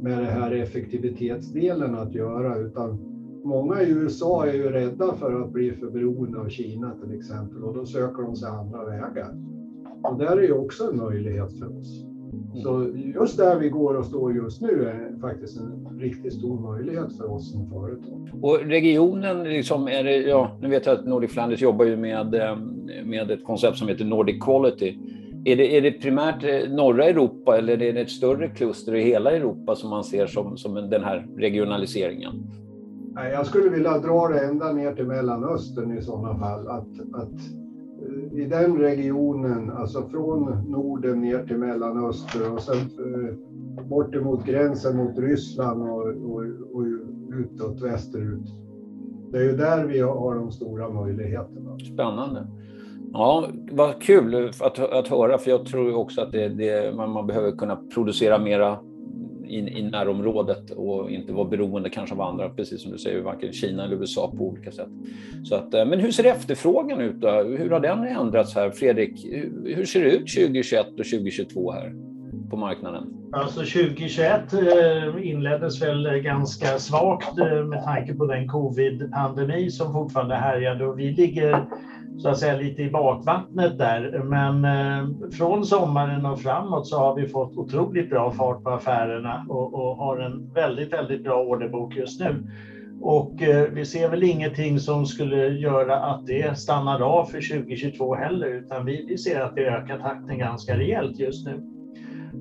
med 0.03 0.21
det 0.21 0.27
här 0.27 0.51
effektivitetsdelen 0.51 1.95
att 1.95 2.15
göra 2.15 2.57
utan 2.57 2.97
många 3.45 3.83
i 3.83 3.91
USA 3.91 4.47
är 4.47 4.53
ju 4.53 4.71
rädda 4.71 5.15
för 5.15 5.43
att 5.43 5.53
bli 5.53 5.73
för 5.73 5.89
beroende 5.89 6.39
av 6.39 6.49
Kina 6.49 6.95
till 6.95 7.13
exempel 7.13 7.65
och 7.65 7.73
då 7.73 7.85
söker 7.85 8.23
de 8.23 8.37
sig 8.37 8.49
andra 8.49 8.85
vägar. 8.85 9.31
Och 10.03 10.17
där 10.17 10.37
är 10.37 10.43
ju 10.43 10.53
också 10.53 10.85
en 10.85 10.97
möjlighet 10.97 11.59
för 11.59 11.79
oss. 11.79 12.16
Så 12.63 12.87
just 13.15 13.37
där 13.37 13.59
vi 13.59 13.69
går 13.69 13.95
och 13.95 14.05
står 14.05 14.35
just 14.35 14.61
nu 14.61 14.85
är 14.85 15.21
faktiskt 15.21 15.61
en 15.61 15.99
riktigt 16.01 16.35
stor 16.35 16.61
möjlighet 16.61 17.17
för 17.17 17.33
oss 17.33 17.53
som 17.53 17.71
företag. 17.71 18.31
Och 18.43 18.59
regionen, 18.61 19.45
liksom 19.45 19.89
är 19.89 20.05
det, 20.05 20.17
ja, 20.17 20.51
nu 20.61 20.69
vet 20.69 20.87
jag 20.87 20.99
att 20.99 21.07
Nordic 21.07 21.33
Flanders 21.33 21.63
jobbar 21.63 21.85
ju 21.85 21.97
med, 21.97 22.35
eh, 22.35 22.57
med 23.05 23.31
ett 23.31 23.45
koncept 23.45 23.79
som 23.79 23.89
heter 23.89 24.05
Nordic 24.05 24.45
Quality. 24.45 24.99
Är 25.45 25.57
det, 25.57 25.77
är 25.77 25.83
det 25.83 25.93
primärt 25.93 26.45
eh, 26.45 26.71
norra 26.71 27.05
Europa 27.05 27.59
eller 27.59 27.83
är 27.83 27.93
det 27.93 28.01
ett 28.01 28.11
större 28.11 28.49
kluster 28.49 28.95
i 28.95 29.03
hela 29.03 29.31
Europa 29.31 29.75
som 29.75 29.91
man 29.91 30.05
ser 30.05 30.27
som, 30.27 30.57
som 30.57 30.75
den 30.75 31.05
här 31.05 31.27
regionaliseringen? 31.37 32.33
Jag 33.33 33.47
skulle 33.47 33.71
vilja 33.71 33.99
dra 33.99 34.29
det 34.29 34.41
ända 34.41 34.73
ner 34.73 34.95
till 34.95 35.07
Mellanöstern 35.07 35.99
i 35.99 36.03
sådana 36.03 36.39
fall. 36.39 36.69
Att, 36.69 36.89
att 37.15 37.66
i 38.33 38.45
den 38.45 38.79
regionen, 38.79 39.71
alltså 39.71 40.03
från 40.03 40.71
Norden 40.71 41.21
ner 41.21 41.47
till 41.47 41.59
Mellanöstern 41.59 42.53
och 42.53 42.61
sen 42.61 42.77
eh, 42.79 43.85
bort 43.85 44.15
emot 44.15 44.47
gränsen 44.47 44.97
mot 44.97 45.19
Ryssland 45.19 45.83
och, 45.83 46.07
och, 46.07 46.43
och 46.73 46.85
utåt 47.33 47.83
västerut. 47.83 48.55
Det 49.33 49.39
är 49.39 49.43
ju 49.43 49.57
där 49.57 49.87
vi 49.87 50.01
har 50.01 50.35
de 50.35 50.53
stora 50.53 50.91
möjligheterna. 50.91 51.79
Spännande. 51.79 52.47
Ja, 53.13 53.49
vad 53.73 54.03
kul 54.03 54.51
att, 54.61 54.79
att 54.79 55.09
höra, 55.09 55.39
för 55.39 55.51
jag 55.51 55.67
tror 55.67 55.97
också 55.97 56.21
att 56.21 56.33
det, 56.33 56.49
det, 56.49 56.97
man, 56.97 57.11
man 57.11 57.27
behöver 57.27 57.53
kunna 57.53 57.77
producera 57.95 58.39
mera 58.39 58.79
i, 59.49 59.79
i 59.79 59.83
närområdet 59.83 60.71
och 60.71 61.11
inte 61.11 61.33
vara 61.33 61.49
beroende 61.49 61.91
kanske 61.91 62.15
av 62.15 62.21
andra, 62.21 62.49
precis 62.49 62.83
som 62.83 62.93
du 62.93 62.99
säger, 62.99 63.21
varken 63.21 63.53
Kina 63.53 63.85
eller 63.85 63.97
USA 63.97 64.33
på 64.39 64.45
olika 64.45 64.73
sätt. 64.73 64.89
Så 65.45 65.55
att, 65.55 65.75
eh, 65.75 65.87
men 65.87 66.01
hur 66.01 66.11
ser 66.11 66.25
efterfrågan 66.25 67.01
ut 67.01 67.17
då? 67.17 67.43
Hur 67.43 67.71
har 67.71 67.81
den 67.81 68.05
ändrats 68.05 68.55
här? 68.55 68.71
Fredrik, 68.71 69.27
hur 69.65 69.85
ser 69.85 70.05
det 70.05 70.11
ut 70.11 70.35
2021 70.35 70.87
och 70.87 71.07
2022 71.07 71.73
här 71.73 72.16
på 72.51 72.57
marknaden? 72.57 73.05
Alltså 73.33 73.61
2021 73.61 74.53
eh, 74.53 75.29
inleddes 75.29 75.83
väl 75.83 76.19
ganska 76.19 76.79
svagt 76.79 77.39
eh, 77.39 77.65
med 77.65 77.85
tanke 77.85 78.15
på 78.15 78.27
den 78.27 78.49
covid-pandemi 78.49 79.71
som 79.71 79.93
fortfarande 79.93 80.35
härjade 80.35 80.87
och 80.87 80.99
vi 80.99 81.11
ligger 81.11 81.67
så 82.19 82.29
att 82.29 82.39
säga 82.39 82.57
lite 82.57 82.83
i 82.83 82.91
bakvattnet 82.91 83.79
där. 83.79 84.23
Men 84.25 84.65
eh, 84.65 85.31
från 85.31 85.67
sommaren 85.67 86.27
och 86.27 86.41
framåt 86.41 86.87
så 86.87 86.99
har 86.99 87.15
vi 87.15 87.29
fått 87.29 87.57
otroligt 87.57 88.11
bra 88.11 88.33
fart 88.33 88.63
på 88.63 88.71
affärerna 88.71 89.47
och, 89.49 89.75
och 89.75 89.97
har 89.97 90.19
en 90.19 90.53
väldigt, 90.53 90.93
väldigt 90.93 91.25
bra 91.25 91.43
orderbok 91.43 91.97
just 91.97 92.21
nu. 92.21 92.47
Och 93.01 93.43
eh, 93.43 93.71
vi 93.71 93.85
ser 93.85 94.09
väl 94.09 94.23
ingenting 94.23 94.79
som 94.79 95.07
skulle 95.07 95.49
göra 95.49 95.97
att 95.97 96.27
det 96.27 96.59
stannar 96.59 97.01
av 97.01 97.25
för 97.25 97.59
2022 97.59 98.15
heller, 98.15 98.47
utan 98.47 98.85
vi, 98.85 99.07
vi 99.09 99.19
ser 99.19 99.41
att 99.41 99.55
det 99.55 99.67
ökar 99.67 99.99
takten 99.99 100.39
ganska 100.39 100.79
rejält 100.79 101.19
just 101.19 101.47
nu. 101.47 101.76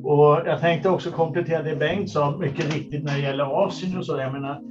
Och 0.05 0.41
jag 0.45 0.59
tänkte 0.59 0.89
också 0.89 1.11
komplettera 1.11 1.61
det 1.61 1.75
Bengt 1.75 2.09
sa, 2.09 2.37
mycket 2.37 2.73
riktigt 2.75 3.03
när 3.03 3.13
det 3.13 3.21
gäller 3.21 3.65
Asien 3.65 3.97
och 3.97 4.05
så. 4.05 4.17
Jag 4.17 4.31
menar, 4.31 4.61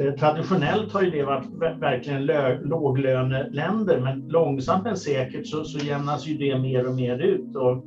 eh, 0.00 0.14
traditionellt 0.14 0.92
har 0.92 1.02
ju 1.02 1.10
det 1.10 1.22
varit 1.22 1.46
verkligen 1.80 2.26
låglöneländer, 2.62 4.00
men 4.00 4.28
långsamt 4.28 4.84
men 4.84 4.96
säkert 4.96 5.46
så, 5.46 5.64
så 5.64 5.78
jämnas 5.78 6.26
ju 6.26 6.34
det 6.34 6.58
mer 6.58 6.86
och 6.86 6.94
mer 6.94 7.18
ut. 7.18 7.56
Och 7.56 7.84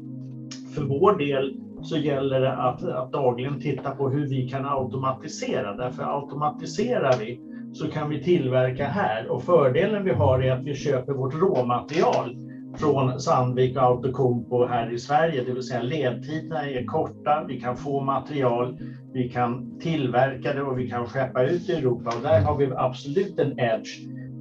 för 0.75 0.81
vår 0.81 1.17
del 1.17 1.53
så 1.81 1.97
gäller 1.97 2.41
det 2.41 2.53
att, 2.53 2.83
att 2.83 3.11
dagligen 3.11 3.59
titta 3.59 3.91
på 3.91 4.09
hur 4.09 4.27
vi 4.27 4.49
kan 4.49 4.65
automatisera. 4.65 5.75
Därför 5.75 6.03
automatiserar 6.17 7.17
vi 7.19 7.39
så 7.73 7.87
kan 7.87 8.09
vi 8.09 8.23
tillverka 8.23 8.85
här 8.85 9.27
och 9.27 9.43
fördelen 9.43 10.03
vi 10.03 10.11
har 10.11 10.39
är 10.39 10.51
att 10.51 10.63
vi 10.63 10.73
köper 10.73 11.13
vårt 11.13 11.33
råmaterial 11.33 12.35
från 12.77 13.19
Sandvik 13.19 13.77
och 13.77 13.95
Outokumpu 13.95 14.65
här 14.65 14.93
i 14.93 14.97
Sverige, 14.97 15.43
det 15.43 15.53
vill 15.53 15.63
säga 15.63 15.81
ledtiderna 15.81 16.69
är 16.69 16.85
korta, 16.85 17.45
vi 17.47 17.59
kan 17.59 17.75
få 17.75 18.01
material, 18.01 18.79
vi 19.13 19.29
kan 19.29 19.79
tillverka 19.79 20.53
det 20.53 20.63
och 20.63 20.79
vi 20.79 20.89
kan 20.89 21.05
skeppa 21.05 21.43
ut 21.43 21.69
i 21.69 21.73
Europa 21.73 22.09
och 22.15 22.21
där 22.21 22.41
har 22.41 22.57
vi 22.57 22.71
absolut 22.75 23.39
en 23.39 23.59
edge. 23.59 23.89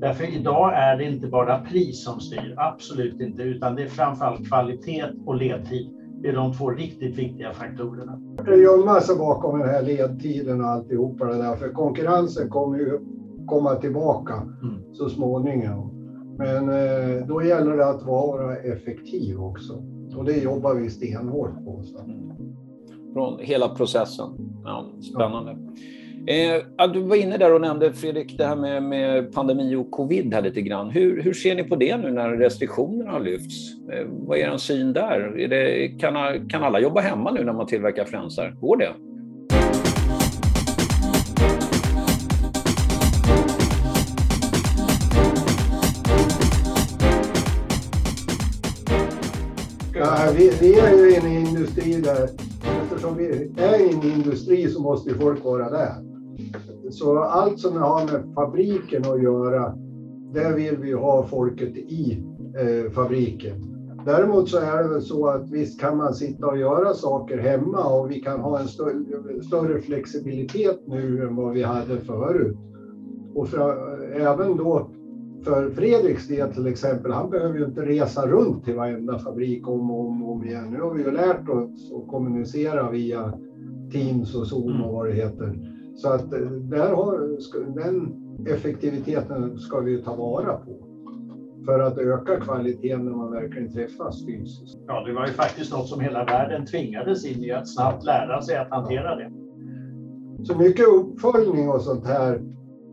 Därför 0.01 0.25
idag 0.25 0.75
är 0.75 0.97
det 0.97 1.05
inte 1.05 1.27
bara 1.29 1.57
pris 1.57 2.05
som 2.05 2.21
styr, 2.21 2.55
absolut 2.57 3.21
inte, 3.21 3.43
utan 3.43 3.75
det 3.75 3.83
är 3.83 3.87
framförallt 3.87 4.49
kvalitet 4.49 5.05
och 5.27 5.35
ledtid. 5.35 5.89
Det 6.23 6.29
är 6.29 6.33
de 6.33 6.53
två 6.53 6.71
riktigt 6.71 7.19
viktiga 7.19 7.53
faktorerna. 7.53 8.19
Det 8.45 8.57
gömma 8.57 9.01
sig 9.01 9.17
bakom 9.17 9.59
den 9.59 9.67
här 9.67 9.83
ledtiden 9.83 10.61
och 10.61 10.67
alltihopa 10.67 11.27
det 11.27 11.39
där, 11.39 11.55
för 11.55 11.69
konkurrensen 11.69 12.49
kommer 12.49 12.77
ju 12.77 12.99
komma 13.47 13.75
tillbaka 13.75 14.35
mm. 14.35 14.93
så 14.93 15.09
småningom. 15.09 16.02
Men 16.43 16.69
eh, 16.69 17.27
då 17.27 17.43
gäller 17.43 17.77
det 17.77 17.87
att 17.87 18.03
vara 18.03 18.57
effektiv 18.57 19.41
också. 19.41 19.73
Och 20.17 20.25
det 20.25 20.37
jobbar 20.37 20.75
vi 20.75 20.91
stenhårt 20.91 21.65
på. 21.65 21.83
Så. 21.83 21.99
Mm. 21.99 22.33
Från 23.13 23.39
hela 23.39 23.69
processen. 23.69 24.29
Ja, 24.65 24.87
spännande. 25.15 25.57
Eh, 26.27 26.37
ja. 26.37 26.85
Eh, 26.85 26.93
du 26.93 27.01
var 27.01 27.17
inne 27.17 27.37
där 27.37 27.55
och 27.55 27.61
nämnde, 27.61 27.93
Fredrik, 27.93 28.39
det 28.39 28.45
här 28.45 28.57
med, 28.57 28.83
med 28.83 29.33
pandemi 29.33 29.75
och 29.75 29.91
covid 29.91 30.35
här 30.35 30.43
lite 30.43 30.63
grann. 30.63 30.91
Hur, 30.91 31.23
hur 31.23 31.33
ser 31.33 31.55
ni 31.55 31.65
på 31.65 31.77
det 31.77 31.97
nu 31.97 32.11
när 32.11 32.29
restriktionerna 32.29 33.11
har 33.11 33.21
lyfts? 33.21 33.75
Eh, 33.93 34.07
vad 34.09 34.39
är 34.39 34.53
er 34.53 34.57
syn 34.57 34.93
där? 34.93 35.39
Är 35.39 35.49
det, 35.49 35.89
kan, 35.89 36.49
kan 36.49 36.63
alla 36.63 36.81
jobba 36.81 37.01
hemma 37.01 37.31
nu 37.31 37.45
när 37.45 37.53
man 37.53 37.67
tillverkar 37.67 38.05
flänsar? 38.05 38.57
Går 38.61 38.77
det? 38.77 38.93
Vi, 50.35 50.51
vi 50.61 50.79
är 50.79 50.97
ju 50.97 51.11
i 51.11 51.17
en 51.17 51.47
industri 51.47 52.01
där, 52.01 52.29
eftersom 52.83 53.17
vi 53.17 53.53
är 53.57 53.81
i 53.81 53.95
en 53.95 54.03
industri 54.03 54.69
så 54.71 54.83
måste 54.83 55.11
ju 55.11 55.19
folk 55.19 55.45
vara 55.45 55.71
där. 55.71 55.93
Så 56.91 57.19
allt 57.19 57.59
som 57.59 57.77
har 57.77 58.05
med 58.05 58.35
fabriken 58.35 59.05
att 59.05 59.23
göra, 59.23 59.75
där 60.33 60.55
vill 60.55 60.77
vi 60.77 60.93
ha 60.93 61.27
folket 61.27 61.77
i 61.77 62.25
eh, 62.57 62.93
fabriken. 62.93 63.73
Däremot 64.07 64.49
så 64.49 64.59
är 64.59 64.83
det 64.83 64.89
väl 64.89 65.03
så 65.03 65.27
att 65.27 65.51
visst 65.51 65.81
kan 65.81 65.97
man 65.97 66.15
sitta 66.15 66.47
och 66.47 66.59
göra 66.59 66.95
saker 66.95 67.39
hemma 67.39 67.85
och 67.85 68.11
vi 68.11 68.21
kan 68.21 68.41
ha 68.41 68.61
en 68.61 68.69
större, 68.69 69.43
större 69.43 69.81
flexibilitet 69.81 70.81
nu 70.87 71.23
än 71.23 71.37
vad 71.37 71.53
vi 71.53 71.63
hade 71.63 72.01
förut. 72.01 72.57
Och 73.35 73.49
för, 73.49 73.99
även 74.13 74.57
då 74.57 74.91
för 75.45 75.71
Fredriks 75.71 76.29
del 76.29 76.55
till 76.55 76.67
exempel, 76.67 77.13
han 77.13 77.31
behöver 77.31 77.59
ju 77.59 77.65
inte 77.65 77.87
resa 77.87 78.27
runt 78.27 78.65
till 78.65 78.77
varenda 78.77 79.19
fabrik 79.19 79.69
om 79.69 79.91
och 79.91 80.01
om, 80.01 80.23
om 80.23 80.45
igen. 80.45 80.71
Nu 80.71 80.81
har 80.81 80.95
vi 80.95 81.03
ju 81.03 81.11
lärt 81.11 81.49
oss 81.49 81.93
att 81.93 82.09
kommunicera 82.09 82.91
via 82.91 83.33
Teams 83.93 84.35
och 84.35 84.47
Zoom 84.47 84.83
och 84.83 84.93
vad 84.93 85.09
det 85.09 85.13
heter. 85.13 85.59
Så 85.97 86.09
att 86.09 86.33
eh, 86.33 86.41
där 86.51 86.93
har, 86.95 87.39
den 87.75 88.23
effektiviteten 88.47 89.59
ska 89.59 89.81
vi 89.81 90.03
ta 90.03 90.17
vara 90.17 90.57
på 90.57 90.89
för 91.67 91.81
att 91.81 91.99
öka 91.99 92.41
kvaliteten 92.41 93.05
när 93.05 93.13
man 93.13 93.31
verkligen 93.31 93.73
träffas 93.73 94.27
fysiskt. 94.27 94.79
Ja, 94.87 95.05
det 95.05 95.13
var 95.13 95.27
ju 95.27 95.33
faktiskt 95.33 95.73
något 95.73 95.89
som 95.89 96.01
hela 96.01 96.25
världen 96.25 96.67
tvingades 96.67 97.25
in 97.25 97.45
i, 97.45 97.51
att 97.51 97.69
snabbt 97.69 98.05
lära 98.05 98.43
sig 98.43 98.57
att 98.57 98.71
hantera 98.71 99.17
det. 99.17 99.33
Så 100.45 100.59
mycket 100.59 100.87
uppföljning 100.89 101.69
och 101.69 101.81
sånt 101.81 102.07
här 102.07 102.41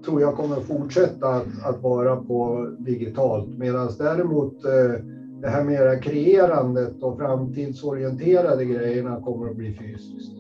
tror 0.06 0.22
jag 0.22 0.36
kommer 0.36 0.56
fortsätta 0.56 1.28
att, 1.28 1.66
att 1.66 1.84
vara 1.84 2.16
på 2.16 2.70
digitalt, 2.80 3.58
medan 3.58 3.90
däremot 3.98 4.66
eh, 4.66 5.04
det 5.42 5.50
här 5.50 5.64
mera 5.64 6.00
kreerandet 6.00 7.04
och 7.04 7.18
framtidsorienterade 7.18 8.66
grejerna 8.66 9.22
kommer 9.22 9.50
att 9.50 9.56
bli 9.56 9.74
fysiskt. 9.74 10.40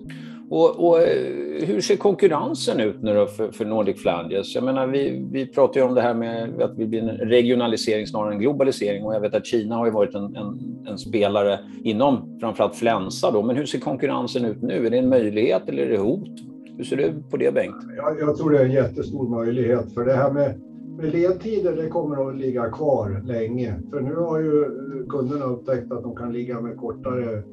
Och, 0.49 0.87
och, 0.87 1.01
eh, 1.01 1.65
hur 1.65 1.81
ser 1.81 1.95
konkurrensen 1.95 2.79
ut 2.79 3.01
nu 3.01 3.27
för, 3.27 3.51
för 3.51 3.65
Nordic 3.65 4.01
Flanders? 4.01 4.55
Jag 4.55 4.63
menar, 4.63 4.87
vi, 4.87 5.27
vi 5.31 5.45
pratar 5.45 5.79
ju 5.79 5.87
om 5.87 5.95
det 5.95 6.01
här 6.01 6.13
med 6.13 6.61
att 6.61 6.77
vi 6.77 6.87
blir 6.87 6.99
en 6.99 7.09
regionalisering 7.09 8.07
snarare 8.07 8.33
än 8.33 8.39
globalisering 8.39 9.05
och 9.05 9.15
jag 9.15 9.19
vet 9.19 9.33
att 9.33 9.45
Kina 9.45 9.75
har 9.75 9.85
ju 9.85 9.91
varit 9.91 10.15
en, 10.15 10.35
en, 10.35 10.59
en 10.87 10.97
spelare 10.97 11.59
inom 11.83 12.39
framförallt 12.39 12.75
Flensa 12.75 13.31
då. 13.31 13.41
Men 13.41 13.55
hur 13.55 13.65
ser 13.65 13.79
konkurrensen 13.79 14.45
ut 14.45 14.61
nu? 14.61 14.85
Är 14.85 14.89
det 14.89 14.97
en 14.97 15.09
möjlighet 15.09 15.69
eller 15.69 15.83
är 15.83 15.89
det 15.89 15.97
hot? 15.97 16.48
Hur 16.79 16.85
ser 16.85 16.97
du 16.97 17.23
på 17.29 17.37
det 17.37 17.53
Bengt? 17.53 17.75
Jag, 17.97 18.19
jag 18.19 18.37
tror 18.37 18.49
det 18.51 18.59
är 18.59 18.65
en 18.65 18.71
jättestor 18.71 19.29
möjlighet 19.29 19.91
för 19.91 20.05
det 20.05 20.13
här 20.13 20.31
med, 20.31 20.61
med 20.97 21.11
ledtider 21.11 21.75
det 21.75 21.87
kommer 21.87 22.29
att 22.29 22.37
ligga 22.37 22.69
kvar 22.69 23.21
länge. 23.25 23.75
För 23.89 24.01
nu 24.01 24.15
har 24.15 24.39
ju 24.39 24.61
eh, 24.61 25.07
kunderna 25.09 25.45
upptäckt 25.45 25.91
att 25.91 26.03
de 26.03 26.15
kan 26.15 26.33
ligga 26.33 26.61
med 26.61 26.77
kortare 26.77 27.43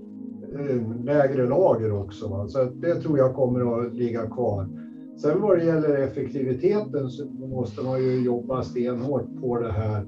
eh, 0.55 1.05
lägre 1.05 1.47
lager 1.47 1.93
också. 1.93 2.29
Va? 2.29 2.49
Så 2.49 2.65
det 2.65 2.95
tror 2.95 3.19
jag 3.19 3.35
kommer 3.35 3.81
att 3.81 3.95
ligga 3.95 4.27
kvar. 4.27 4.69
Sen 5.17 5.41
vad 5.41 5.59
det 5.59 5.65
gäller 5.65 5.97
effektiviteten 5.99 7.11
så 7.11 7.25
måste 7.27 7.85
man 7.85 8.03
ju 8.03 8.25
jobba 8.25 8.63
stenhårt 8.63 9.41
på 9.41 9.59
det 9.61 9.73
här. 9.73 10.07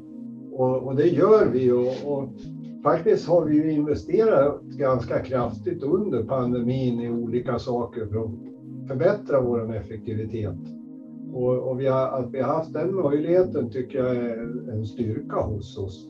Och, 0.52 0.82
och 0.82 0.96
det 0.96 1.08
gör 1.08 1.46
vi 1.52 1.72
och, 1.72 2.12
och, 2.12 2.28
faktiskt 2.82 3.28
har 3.28 3.44
vi 3.44 3.54
ju 3.54 3.72
investerat 3.72 4.62
ganska 4.62 5.18
kraftigt 5.18 5.82
under 5.82 6.22
pandemin 6.22 7.00
i 7.00 7.10
olika 7.10 7.58
saker 7.58 8.06
för 8.06 8.25
att 8.25 8.48
förbättra 8.88 9.40
vår 9.40 9.76
effektivitet. 9.76 10.57
Och, 11.33 11.71
och 11.71 11.80
vi 11.80 11.87
har, 11.87 12.07
att 12.07 12.30
vi 12.30 12.40
har 12.40 12.54
haft 12.54 12.73
den 12.73 12.95
möjligheten 12.95 13.71
tycker 13.71 13.99
jag 13.99 14.16
är 14.16 14.71
en 14.73 14.85
styrka 14.87 15.37
hos 15.37 15.78
oss. 15.78 16.09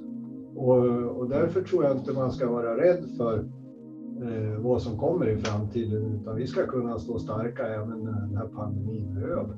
Och, 0.54 0.86
och 1.18 1.28
därför 1.28 1.62
tror 1.62 1.84
jag 1.84 1.96
inte 1.96 2.12
man 2.12 2.32
ska 2.32 2.50
vara 2.50 2.76
rädd 2.76 3.04
för 3.16 3.38
eh, 4.22 4.58
vad 4.58 4.82
som 4.82 4.98
kommer 4.98 5.28
i 5.28 5.36
framtiden, 5.36 6.20
utan 6.20 6.36
vi 6.36 6.46
ska 6.46 6.66
kunna 6.66 6.98
stå 6.98 7.18
starka 7.18 7.66
även 7.66 8.04
när 8.04 8.20
den 8.20 8.36
här 8.36 8.48
pandemin 8.48 9.16
är 9.16 9.28
över. 9.28 9.56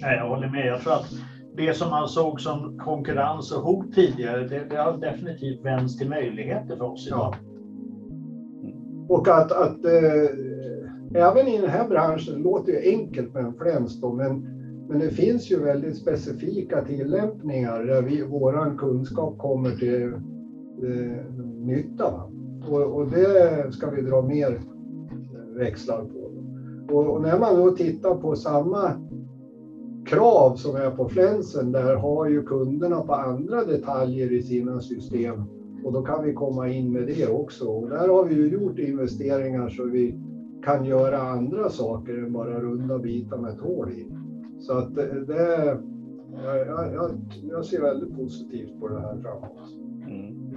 Nej, 0.00 0.16
jag 0.16 0.28
håller 0.28 0.48
med. 0.48 0.66
Jag 0.66 0.80
tror 0.80 0.92
att 0.92 1.12
det 1.56 1.74
som 1.74 1.90
man 1.90 2.08
såg 2.08 2.40
som 2.40 2.78
konkurrens 2.78 3.52
och 3.52 3.62
hot 3.62 3.94
tidigare, 3.94 4.48
det, 4.48 4.64
det 4.70 4.76
har 4.76 4.96
definitivt 4.96 5.64
vänts 5.64 5.98
till 5.98 6.08
möjligheter 6.08 6.76
för 6.76 6.84
oss 6.84 7.06
idag. 7.06 7.34
Ja. 7.34 7.34
Och 9.08 9.28
att, 9.28 9.52
att 9.52 9.84
eh, 9.84 10.53
även 11.14 11.48
i 11.48 11.60
den 11.60 11.70
här 11.70 11.88
branschen, 11.88 12.34
det 12.34 12.44
låter 12.44 12.72
ju 12.72 12.90
enkelt 12.90 13.34
med 13.34 13.44
en 13.44 13.54
fläns 13.54 14.00
då, 14.00 14.12
men, 14.12 14.40
men 14.88 14.98
det 14.98 15.10
finns 15.10 15.50
ju 15.50 15.60
väldigt 15.60 15.96
specifika 15.96 16.84
tillämpningar 16.84 17.84
där 17.84 18.02
vi, 18.02 18.22
våran 18.22 18.78
kunskap 18.78 19.38
kommer 19.38 19.70
till 19.70 20.12
eh, 20.82 21.34
nytta. 21.66 22.22
Och, 22.70 22.82
och, 22.82 23.06
det 23.10 23.72
ska 23.72 23.90
vi 23.90 24.02
dra 24.02 24.22
mer 24.22 24.50
eh, 24.50 25.56
växlar 25.56 26.04
på. 26.04 26.30
Och, 26.94 27.06
och, 27.06 27.22
när 27.22 27.38
man 27.38 27.56
då 27.56 27.70
tittar 27.70 28.14
på 28.14 28.36
samma 28.36 28.92
krav 30.06 30.56
som 30.56 30.76
är 30.76 30.90
på 30.90 31.08
flänsen, 31.08 31.72
där 31.72 31.96
har 31.96 32.28
ju 32.28 32.42
kunderna 32.42 33.00
på 33.00 33.14
andra 33.14 33.64
detaljer 33.64 34.32
i 34.32 34.42
sina 34.42 34.80
system 34.80 35.42
och 35.84 35.92
då 35.92 36.02
kan 36.02 36.24
vi 36.24 36.32
komma 36.32 36.68
in 36.68 36.92
med 36.92 37.06
det 37.06 37.26
också. 37.26 37.64
Och 37.64 37.88
där 37.88 38.08
har 38.08 38.24
vi 38.24 38.34
ju 38.34 38.48
gjort 38.48 38.78
investeringar 38.78 39.68
så 39.68 39.84
vi 39.84 40.18
kan 40.64 40.84
göra 40.84 41.18
andra 41.18 41.70
saker 41.70 42.12
än 42.12 42.32
bara 42.32 42.60
runda 42.60 42.98
bitar 42.98 43.36
med 43.36 43.50
ett 43.50 43.60
hål 43.60 43.90
i. 43.90 44.08
Så 44.60 44.78
att 44.78 44.94
det, 45.26 45.78
jag, 46.44 46.66
jag, 46.94 47.10
jag 47.42 47.64
ser 47.64 47.80
väldigt 47.80 48.16
positivt 48.16 48.80
på 48.80 48.88
det 48.88 49.00
här 49.00 49.18
framåt. 49.22 49.58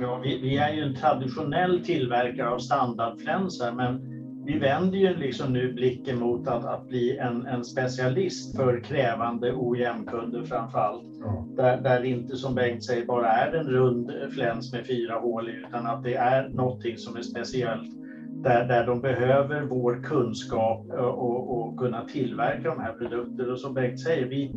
Ja, 0.02 0.20
vi, 0.24 0.40
vi, 0.42 0.58
är 0.58 0.74
ju 0.74 0.82
en 0.82 0.96
traditionell 0.96 1.84
tillverkare 1.84 2.50
av 2.50 2.58
standardflänsar, 2.58 3.72
men 3.72 4.18
vi 4.46 4.56
vänder 4.56 4.98
ju 4.98 5.14
liksom 5.14 5.54
nu 5.54 5.74
blicken 5.74 6.20
mot 6.20 6.48
att, 6.48 6.66
att 6.66 6.88
bli 6.88 7.16
en, 7.16 7.46
en 7.46 7.64
specialist 7.64 8.56
för 8.56 8.84
krävande 8.84 9.52
OEM-kunder 9.52 10.44
framför 10.44 10.78
allt. 10.78 11.04
Ja. 11.20 11.46
Där, 11.56 11.78
där 11.78 12.00
det 12.00 12.08
inte 12.08 12.36
som 12.36 12.56
Bengt 12.56 12.84
säger 12.84 13.04
bara 13.04 13.28
är 13.28 13.56
en 13.56 13.70
rund 13.70 14.12
fläns 14.36 14.72
med 14.72 14.86
fyra 14.88 15.18
hål 15.18 15.50
utan 15.50 15.86
att 15.86 16.04
det 16.04 16.14
är 16.14 16.48
någonting 16.48 16.98
som 16.98 17.16
är 17.16 17.22
speciellt. 17.22 18.07
Där, 18.44 18.68
där 18.68 18.86
de 18.86 19.02
behöver 19.02 19.62
vår 19.62 20.04
kunskap 20.04 20.90
eh, 20.94 21.00
och, 21.00 21.60
och 21.60 21.78
kunna 21.78 22.06
tillverka 22.06 22.70
de 22.70 22.80
här 22.80 22.94
produkterna. 22.94 23.52
Och 23.54 23.60
som 23.60 23.74
Bengt 23.74 24.00
säger, 24.00 24.28
vi, 24.28 24.54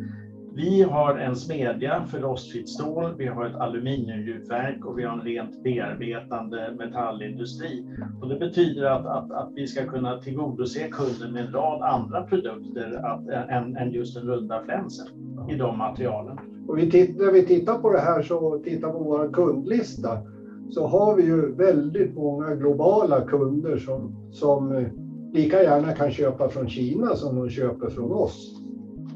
Vi 0.55 0.81
har 0.81 1.17
en 1.17 1.35
smedja 1.35 2.05
för 2.05 2.19
rostfritt 2.19 2.69
stål, 2.69 3.15
vi 3.17 3.27
har 3.27 3.45
ett 3.45 3.55
aluminiumgjutverk 3.55 4.85
och 4.85 4.99
vi 4.99 5.03
har 5.03 5.13
en 5.13 5.21
rent 5.21 5.63
bearbetande 5.63 6.73
metallindustri. 6.77 7.85
Och 8.21 8.29
det 8.29 8.35
betyder 8.35 8.83
att, 8.83 9.05
att, 9.05 9.31
att 9.31 9.51
vi 9.55 9.67
ska 9.67 9.85
kunna 9.85 10.17
tillgodose 10.17 10.87
kunden 10.87 11.33
med 11.33 11.45
en 11.45 11.51
rad 11.51 11.81
andra 11.81 12.23
produkter 12.23 13.05
att, 13.05 13.29
eh, 13.29 13.57
än, 13.57 13.77
än 13.77 13.91
just 13.91 14.15
den 14.15 14.27
runda 14.27 14.63
flänsen 14.63 15.07
i 15.49 15.55
de 15.55 15.77
materialen. 15.77 16.37
Och 16.67 16.77
vi 16.77 16.91
titt, 16.91 17.19
när 17.19 17.31
vi 17.31 17.45
tittar 17.45 17.75
på 17.75 17.91
det 17.91 17.99
här 17.99 18.21
så 18.21 18.59
tittar 18.63 18.91
på 18.91 18.99
vår 18.99 19.33
kundlista 19.33 20.17
så 20.71 20.87
har 20.87 21.15
vi 21.15 21.23
ju 21.23 21.55
väldigt 21.55 22.15
många 22.15 22.55
globala 22.55 23.21
kunder 23.21 23.77
som, 23.77 24.29
som 24.31 24.71
eh, 24.71 24.87
lika 25.33 25.63
gärna 25.63 25.93
kan 25.93 26.11
köpa 26.11 26.49
från 26.49 26.69
Kina 26.69 27.15
som 27.15 27.35
de 27.35 27.49
köper 27.49 27.89
från 27.89 28.11
oss. 28.11 28.61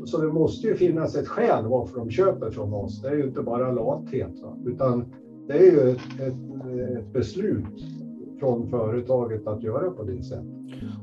Så 0.06 0.22
det 0.22 0.28
måste 0.28 0.68
ju 0.68 0.76
finnas 0.76 1.16
ett 1.16 1.28
skäl 1.28 1.66
varför 1.66 2.00
de 2.00 2.10
köper 2.10 2.52
från 2.52 2.74
oss. 2.74 3.02
Det 3.02 3.08
är 3.08 3.16
ju 3.16 3.24
inte 3.24 3.42
bara 3.42 3.72
lathet, 3.72 4.40
va? 4.44 4.58
utan 4.66 5.06
det 5.48 5.58
är 5.58 5.72
ju 5.72 5.90
ett, 5.90 6.20
ett, 6.20 6.98
ett 6.98 7.14
beslut 7.14 8.05
från 8.40 8.70
företaget 8.70 9.48
att 9.48 9.64
göra 9.64 9.92
på 9.92 10.04
det 10.04 10.24
sättet. 10.24 10.46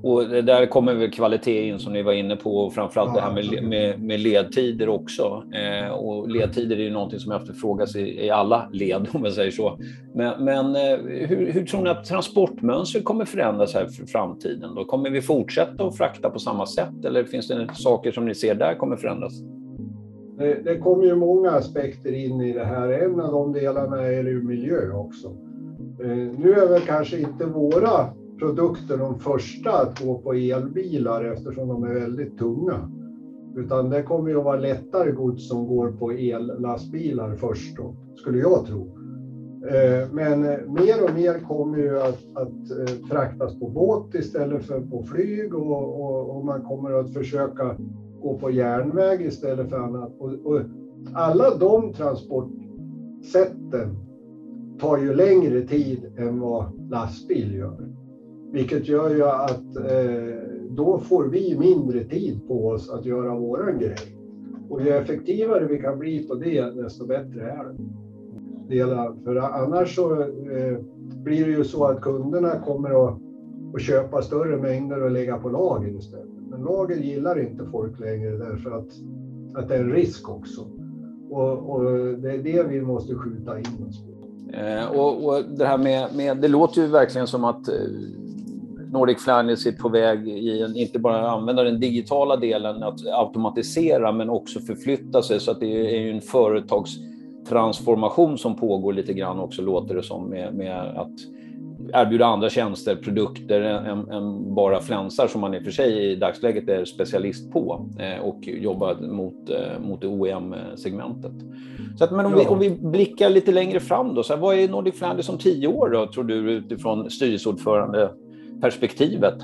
Och 0.02 0.28
där 0.28 0.66
kommer 0.66 0.94
väl 0.94 1.10
kvalitet 1.10 1.68
in 1.68 1.78
som 1.78 1.92
ni 1.92 2.02
var 2.02 2.12
inne 2.12 2.36
på 2.36 2.56
och 2.56 2.74
framförallt 2.74 3.10
ja, 3.14 3.20
det 3.20 3.20
här 3.20 3.34
med, 3.34 3.68
med, 3.68 4.02
med 4.02 4.20
ledtider 4.20 4.88
också. 4.88 5.44
Eh, 5.52 5.92
och 5.92 6.28
ledtider 6.28 6.76
är 6.76 6.82
ju 6.82 6.90
någonting 6.90 7.18
som 7.18 7.32
efterfrågas 7.32 7.96
i, 7.96 8.26
i 8.26 8.30
alla 8.30 8.68
led 8.72 9.08
om 9.12 9.22
man 9.22 9.32
säger 9.32 9.50
så. 9.50 9.78
Men, 10.14 10.44
men 10.44 10.66
eh, 10.66 10.98
hur, 11.26 11.52
hur, 11.52 11.66
tror 11.66 11.82
ni 11.82 11.90
att 11.90 12.04
transportmönstret 12.04 13.04
kommer 13.04 13.24
förändras 13.24 13.74
här 13.74 13.86
för 13.86 14.06
framtiden? 14.06 14.74
Då? 14.74 14.84
Kommer 14.84 15.10
vi 15.10 15.22
fortsätta 15.22 15.84
att 15.84 15.96
frakta 15.96 16.30
på 16.30 16.38
samma 16.38 16.66
sätt 16.66 17.04
eller 17.04 17.24
finns 17.24 17.48
det 17.48 17.68
saker 17.74 18.12
som 18.12 18.24
ni 18.24 18.34
ser 18.34 18.54
där 18.54 18.74
kommer 18.74 18.96
förändras? 18.96 19.32
Det, 20.38 20.62
det 20.64 20.78
kommer 20.78 21.04
ju 21.04 21.14
många 21.14 21.50
aspekter 21.50 22.12
in 22.12 22.40
i 22.40 22.52
det 22.52 22.64
här. 22.64 22.88
En 22.88 23.20
av 23.20 23.32
de 23.32 23.52
delarna 23.52 24.02
är 24.02 24.24
ju 24.24 24.42
miljö 24.42 24.92
också. 24.92 25.36
Eh, 26.02 26.28
nu 26.38 26.52
är 26.52 26.68
väl 26.68 26.80
kanske 26.80 27.18
inte 27.18 27.46
våra 27.46 28.06
produkter 28.38 28.98
de 28.98 29.18
första 29.18 29.70
att 29.70 30.04
gå 30.04 30.18
på 30.18 30.32
elbilar 30.32 31.24
eftersom 31.24 31.68
de 31.68 31.84
är 31.84 31.94
väldigt 31.94 32.38
tunga. 32.38 32.90
Utan 33.56 33.90
det 33.90 34.02
kommer 34.02 34.30
ju 34.30 34.38
att 34.38 34.44
vara 34.44 34.60
lättare 34.60 35.12
gods 35.12 35.48
som 35.48 35.66
går 35.66 35.92
på 35.92 36.10
ellastbilar 36.10 37.34
först 37.34 37.76
då, 37.76 37.94
skulle 38.16 38.38
jag 38.38 38.66
tro. 38.66 38.96
Eh, 39.68 40.08
men 40.12 40.40
mer 40.72 41.04
och 41.04 41.14
mer 41.14 41.38
kommer 41.48 41.78
ju 41.78 42.00
att, 42.00 42.18
att 42.34 42.70
eh, 42.70 42.86
fraktas 43.10 43.58
på 43.58 43.68
båt 43.68 44.14
istället 44.14 44.64
för 44.64 44.80
på 44.80 45.02
flyg 45.02 45.54
och, 45.54 46.00
och, 46.00 46.36
och, 46.36 46.44
man 46.44 46.62
kommer 46.62 46.92
att 46.92 47.12
försöka 47.12 47.76
gå 48.22 48.38
på 48.38 48.50
järnväg 48.50 49.22
istället 49.22 49.70
för 49.70 49.76
annat. 49.76 50.12
Och, 50.18 50.32
och 50.44 50.60
alla 51.14 51.56
de 51.56 51.92
transportsätten 51.92 54.11
tar 54.82 54.98
ju 54.98 55.14
längre 55.14 55.60
tid 55.60 56.12
än 56.16 56.40
vad 56.40 56.90
lastbil 56.90 57.54
gör. 57.54 57.88
Vilket 58.52 58.88
gör 58.88 59.10
ju 59.10 59.22
att 59.22 59.76
eh, 59.76 60.38
då 60.70 60.98
får 60.98 61.24
vi 61.24 61.58
mindre 61.58 62.04
tid 62.04 62.48
på 62.48 62.68
oss 62.68 62.90
att 62.90 63.04
göra 63.04 63.38
våran 63.38 63.78
grej. 63.78 64.18
Och 64.68 64.82
ju 64.82 64.88
effektivare 64.88 65.64
vi 65.64 65.78
kan 65.78 65.98
bli 65.98 66.28
på 66.28 66.34
det, 66.34 66.82
desto 66.82 67.06
bättre 67.06 67.50
är 67.50 67.64
det. 67.64 67.76
Dela, 68.74 69.16
för 69.24 69.36
annars 69.36 69.96
så 69.96 70.20
eh, 70.22 70.78
blir 71.24 71.46
det 71.46 71.52
ju 71.52 71.64
så 71.64 71.84
att 71.84 72.00
kunderna 72.00 72.60
kommer 72.60 73.08
att, 73.08 73.18
att 73.74 73.82
köpa 73.82 74.22
större 74.22 74.56
mängder 74.56 75.02
och 75.02 75.10
lägga 75.10 75.38
på 75.38 75.48
lager 75.48 75.98
istället. 75.98 76.26
Men 76.50 76.62
lager 76.62 76.96
gillar 76.96 77.40
inte 77.40 77.64
folk 77.64 78.00
längre 78.00 78.36
därför 78.36 78.70
att, 78.70 78.88
att 79.54 79.68
det 79.68 79.74
är 79.74 79.80
en 79.80 79.92
risk 79.92 80.28
också. 80.28 80.60
Och, 81.30 81.70
och 81.70 81.84
det 82.18 82.32
är 82.32 82.42
det 82.42 82.66
vi 82.68 82.80
måste 82.80 83.14
skjuta 83.14 83.58
in 83.58 83.86
oss 83.88 84.06
på. 84.06 84.11
Eh, 84.52 84.84
och, 84.84 85.24
och, 85.24 85.44
det 85.44 85.66
här 85.66 85.78
med, 85.78 86.14
med, 86.14 86.36
det 86.36 86.48
låter 86.48 86.82
ju 86.82 86.86
verkligen 86.86 87.26
som 87.26 87.44
att 87.44 87.68
eh, 87.68 87.74
Nordic 88.92 89.18
Flanders 89.18 89.66
är 89.66 89.72
på 89.72 89.88
väg 89.88 90.28
i 90.28 90.62
en, 90.62 90.76
inte 90.76 90.98
bara 90.98 91.30
använda 91.30 91.62
den 91.62 91.80
digitala 91.80 92.36
delen 92.36 92.82
att 92.82 93.06
automatisera 93.06 94.12
men 94.12 94.30
också 94.30 94.60
förflytta 94.60 95.22
sig. 95.22 95.40
Så 95.40 95.50
att 95.50 95.60
det 95.60 95.96
är 95.96 96.00
ju 96.00 96.10
en 96.10 96.20
företagstransformation 96.20 98.38
som 98.38 98.56
pågår 98.56 98.92
lite 98.92 99.12
grann 99.12 99.40
också 99.40 99.62
låter 99.62 99.94
det 99.94 100.02
som 100.02 100.24
med, 100.24 100.54
med 100.54 100.80
att 100.80 101.12
erbjuda 101.94 102.26
andra 102.26 102.50
tjänster, 102.50 102.96
produkter 102.96 103.60
än, 103.60 104.10
än, 104.10 104.54
bara 104.54 104.80
flänsar 104.80 105.26
som 105.26 105.40
man 105.40 105.54
i 105.54 105.58
och 105.58 105.62
för 105.62 105.70
sig 105.70 106.12
i 106.12 106.16
dagsläget 106.16 106.68
är 106.68 106.84
specialist 106.84 107.52
på 107.52 107.88
eh, 107.98 108.24
och 108.24 108.38
jobbar 108.42 108.94
mot, 108.94 109.50
eh, 109.50 109.80
mot 109.80 110.00
det 110.00 110.06
OEM-segmentet. 110.06 111.32
Så 111.98 112.04
att, 112.04 112.10
men 112.10 112.26
om, 112.26 112.34
vi, 112.34 112.46
om 112.46 112.58
vi 112.58 112.70
blickar 112.70 113.30
lite 113.30 113.52
längre 113.52 113.80
fram 113.80 114.14
då, 114.14 114.22
så 114.22 114.32
här, 114.32 114.40
vad 114.40 114.58
är 114.58 114.68
Nordic 114.68 114.94
Flanders 114.94 115.28
om 115.28 115.38
tio 115.38 115.68
år 115.68 115.88
då, 115.88 116.06
tror 116.06 116.24
du 116.24 116.34
utifrån 116.34 117.10
styrelseordförande 117.10 118.10
perspektivet. 118.60 119.34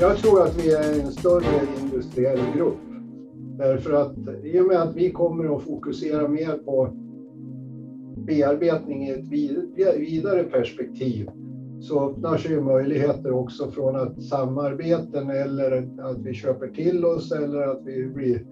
Jag 0.00 0.16
tror 0.16 0.42
att 0.42 0.64
vi 0.64 0.72
är 0.72 1.00
en 1.00 1.12
större 1.12 1.66
industriell 1.82 2.40
grupp. 2.56 2.78
Därför 3.58 3.92
att 3.92 4.14
i 4.44 4.60
och 4.60 4.66
med 4.66 4.82
att 4.82 4.96
vi 4.96 5.10
kommer 5.10 5.56
att 5.56 5.62
fokusera 5.62 6.28
mer 6.28 6.58
på 6.58 6.88
bearbetning 8.26 9.08
i 9.08 9.10
ett 9.10 9.28
vidare 9.98 10.44
perspektiv 10.44 11.30
så 11.80 12.10
öppnar 12.10 12.36
sig 12.36 12.50
ju 12.50 12.60
möjligheter 12.60 13.32
också 13.32 13.70
från 13.70 13.96
att 13.96 14.22
samarbeten 14.22 15.30
eller 15.30 15.88
att 16.02 16.18
vi 16.18 16.34
köper 16.34 16.68
till 16.68 17.04
oss 17.04 17.32
eller 17.32 17.60
att 17.60 17.82
vi, 17.84 18.06
blir, 18.06 18.46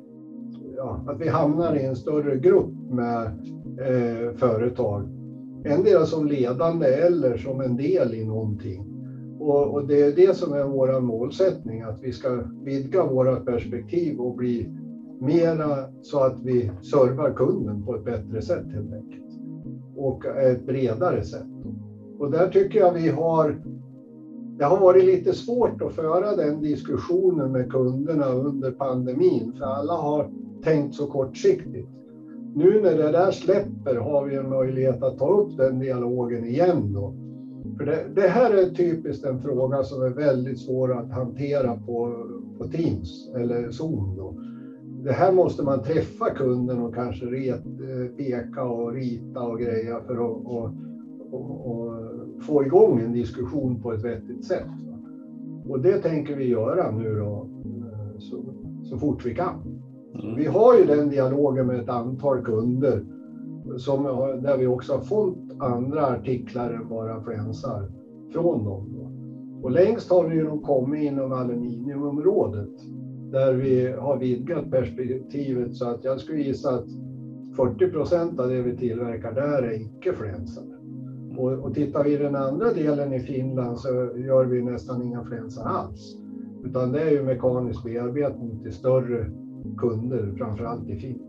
ja, 0.76 1.04
att 1.08 1.20
vi 1.20 1.28
hamnar 1.28 1.76
i 1.76 1.84
en 1.84 1.96
större 1.96 2.36
grupp 2.36 2.72
med 2.90 3.26
eh, 3.80 4.36
företag. 4.36 5.08
Endera 5.64 6.06
som 6.06 6.26
ledande 6.26 6.86
eller 6.86 7.36
som 7.36 7.60
en 7.60 7.76
del 7.76 8.14
i 8.14 8.24
någonting. 8.24 8.97
Och, 9.40 9.74
och 9.74 9.86
det 9.86 10.02
är 10.02 10.12
det 10.12 10.34
som 10.34 10.54
är 10.54 10.64
vår 10.64 11.00
målsättning, 11.00 11.82
att 11.82 12.02
vi 12.02 12.12
ska 12.12 12.42
vidga 12.64 13.04
våra 13.04 13.40
perspektiv 13.40 14.20
och 14.20 14.34
bli 14.34 14.70
mera 15.20 15.88
så 16.02 16.18
att 16.20 16.40
vi 16.40 16.70
servar 16.82 17.32
kunden 17.32 17.84
på 17.84 17.94
ett 17.94 18.04
bättre 18.04 18.42
sätt 18.42 18.72
helt 18.72 18.92
enkelt. 18.92 19.32
Och 19.96 20.24
ett 20.24 20.66
bredare 20.66 21.24
sätt. 21.24 21.46
Och 22.18 22.30
där 22.30 22.48
tycker 22.48 22.78
jag 22.78 22.92
vi 22.92 23.08
har 23.08 23.56
det 24.58 24.64
har 24.64 24.80
varit 24.80 25.04
lite 25.04 25.32
svårt 25.32 25.82
att 25.82 25.92
föra 25.92 26.34
den 26.34 26.62
diskussionen 26.62 27.52
med 27.52 27.70
kunderna 27.70 28.32
under 28.32 28.70
pandemin, 28.70 29.54
för 29.58 29.64
alla 29.64 29.94
har 29.94 30.28
tänkt 30.62 30.94
så 30.94 31.06
kortsiktigt. 31.06 31.88
Nu 32.54 32.80
när 32.80 32.96
det 32.96 33.10
där 33.10 33.30
släpper 33.30 33.96
har 33.96 34.24
vi 34.24 34.34
en 34.34 34.48
möjlighet 34.48 35.02
att 35.02 35.18
ta 35.18 35.28
upp 35.28 35.56
den 35.56 35.78
dialogen 35.78 36.44
igen. 36.44 36.92
Då. 36.92 37.12
För 37.78 37.86
det, 37.86 38.04
det 38.14 38.28
här 38.28 38.54
är 38.54 38.70
typiskt 38.70 39.24
en 39.24 39.42
fråga 39.42 39.82
som 39.82 40.02
är 40.02 40.10
väldigt 40.10 40.58
svår 40.58 40.98
att 40.98 41.10
hantera 41.10 41.76
på, 41.76 42.26
på 42.58 42.64
Teams 42.64 43.30
eller 43.36 43.70
Zoom. 43.70 44.16
Då. 44.16 44.34
Det 45.04 45.12
här 45.12 45.32
måste 45.32 45.62
man 45.62 45.82
träffa 45.82 46.30
kunden 46.30 46.82
och 46.82 46.94
kanske 46.94 47.26
ret, 47.26 47.66
eh, 47.66 48.16
peka 48.16 48.64
och 48.64 48.92
rita 48.92 49.40
och 49.40 49.58
greja 49.58 50.00
för 50.00 50.14
att 50.14 50.20
och, 50.20 50.72
och, 51.30 51.70
och 51.70 51.94
få 52.42 52.64
igång 52.64 53.00
en 53.00 53.12
diskussion 53.12 53.82
på 53.82 53.92
ett 53.92 54.04
vettigt 54.04 54.44
sätt. 54.44 54.68
Och 55.68 55.80
det 55.80 55.98
tänker 55.98 56.36
vi 56.36 56.48
göra 56.48 56.90
nu 56.90 57.14
då, 57.14 57.48
eh, 57.64 58.18
så, 58.18 58.36
så 58.82 58.98
fort 58.98 59.26
vi 59.26 59.34
kan. 59.34 59.54
Mm. 60.14 60.36
Vi 60.36 60.46
har 60.46 60.78
ju 60.78 60.84
den 60.84 61.10
dialogen 61.10 61.66
med 61.66 61.80
ett 61.80 61.88
antal 61.88 62.44
kunder 62.44 63.04
som, 63.76 64.02
där 64.42 64.58
vi 64.58 64.66
också 64.66 64.92
har 64.92 65.00
fått 65.00 65.47
andra 65.60 66.06
artiklar 66.06 66.70
än 66.70 66.88
bara 66.88 67.22
flänsar 67.22 67.90
från 68.32 68.64
dem. 68.64 68.92
Då. 68.92 69.08
Och 69.62 69.70
längst 69.70 70.10
har 70.10 70.28
vi 70.28 70.36
ju 70.36 70.44
nog 70.44 70.62
kommit 70.62 71.02
inom 71.02 71.32
aluminiumområdet 71.32 72.70
där 73.32 73.52
vi 73.52 73.92
har 73.92 74.18
vidgat 74.18 74.70
perspektivet 74.70 75.74
så 75.74 75.88
att 75.88 76.04
jag 76.04 76.20
skulle 76.20 76.40
gissa 76.40 76.74
att 76.74 76.86
40 77.56 77.90
procent 77.90 78.40
av 78.40 78.48
det 78.48 78.62
vi 78.62 78.76
tillverkar 78.76 79.32
där 79.32 79.62
är 79.62 79.80
icke 79.80 80.12
flänsade. 80.12 80.78
Och, 81.36 81.52
och 81.52 81.74
tittar 81.74 82.04
vi 82.04 82.14
i 82.14 82.16
den 82.16 82.36
andra 82.36 82.72
delen 82.72 83.12
i 83.12 83.20
Finland 83.20 83.78
så 83.78 83.88
gör 84.16 84.44
vi 84.44 84.62
nästan 84.62 85.02
inga 85.02 85.24
flänsar 85.24 85.64
alls. 85.64 86.16
Utan 86.64 86.92
det 86.92 87.00
är 87.00 87.10
ju 87.10 87.22
mekanisk 87.22 87.84
bearbetning 87.84 88.62
till 88.62 88.72
större 88.72 89.30
kunder, 89.78 90.34
framförallt 90.38 90.88
i 90.88 90.96
Finland. 90.96 91.27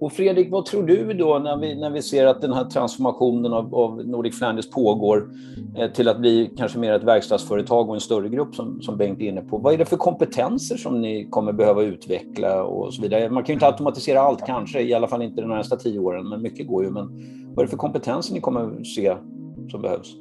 Och 0.00 0.12
Fredrik, 0.12 0.50
vad 0.50 0.66
tror 0.66 0.82
du 0.82 1.12
då 1.12 1.38
när 1.38 1.56
vi, 1.56 1.74
när 1.74 1.90
vi 1.90 2.02
ser 2.02 2.26
att 2.26 2.40
den 2.40 2.52
här 2.52 2.64
transformationen 2.64 3.52
av, 3.52 3.74
av 3.74 4.06
Nordic 4.06 4.38
Flanders 4.38 4.70
pågår 4.70 5.30
eh, 5.76 5.90
till 5.90 6.08
att 6.08 6.20
bli 6.20 6.50
kanske 6.56 6.78
mer 6.78 6.92
ett 6.92 7.04
verkstadsföretag 7.04 7.88
och 7.88 7.94
en 7.94 8.00
större 8.00 8.28
grupp 8.28 8.54
som, 8.54 8.82
som 8.82 8.96
Bengt 8.96 9.20
är 9.20 9.24
inne 9.24 9.40
på. 9.40 9.58
Vad 9.58 9.74
är 9.74 9.78
det 9.78 9.84
för 9.84 9.96
kompetenser 9.96 10.76
som 10.76 11.00
ni 11.00 11.28
kommer 11.30 11.52
behöva 11.52 11.82
utveckla 11.82 12.64
och 12.64 12.94
så 12.94 13.02
vidare? 13.02 13.30
Man 13.30 13.42
kan 13.42 13.52
ju 13.52 13.54
inte 13.54 13.66
automatisera 13.66 14.20
allt 14.20 14.46
kanske, 14.46 14.82
i 14.82 14.94
alla 14.94 15.08
fall 15.08 15.22
inte 15.22 15.40
de 15.40 15.48
närmaste 15.48 15.76
tio 15.76 15.98
åren, 15.98 16.28
men 16.28 16.42
mycket 16.42 16.68
går 16.68 16.84
ju. 16.84 16.90
Men 16.90 17.06
vad 17.54 17.58
är 17.58 17.66
det 17.66 17.70
för 17.70 17.76
kompetenser 17.76 18.34
ni 18.34 18.40
kommer 18.40 18.84
se 18.84 19.16
som 19.70 19.82
behövs? 19.82 20.16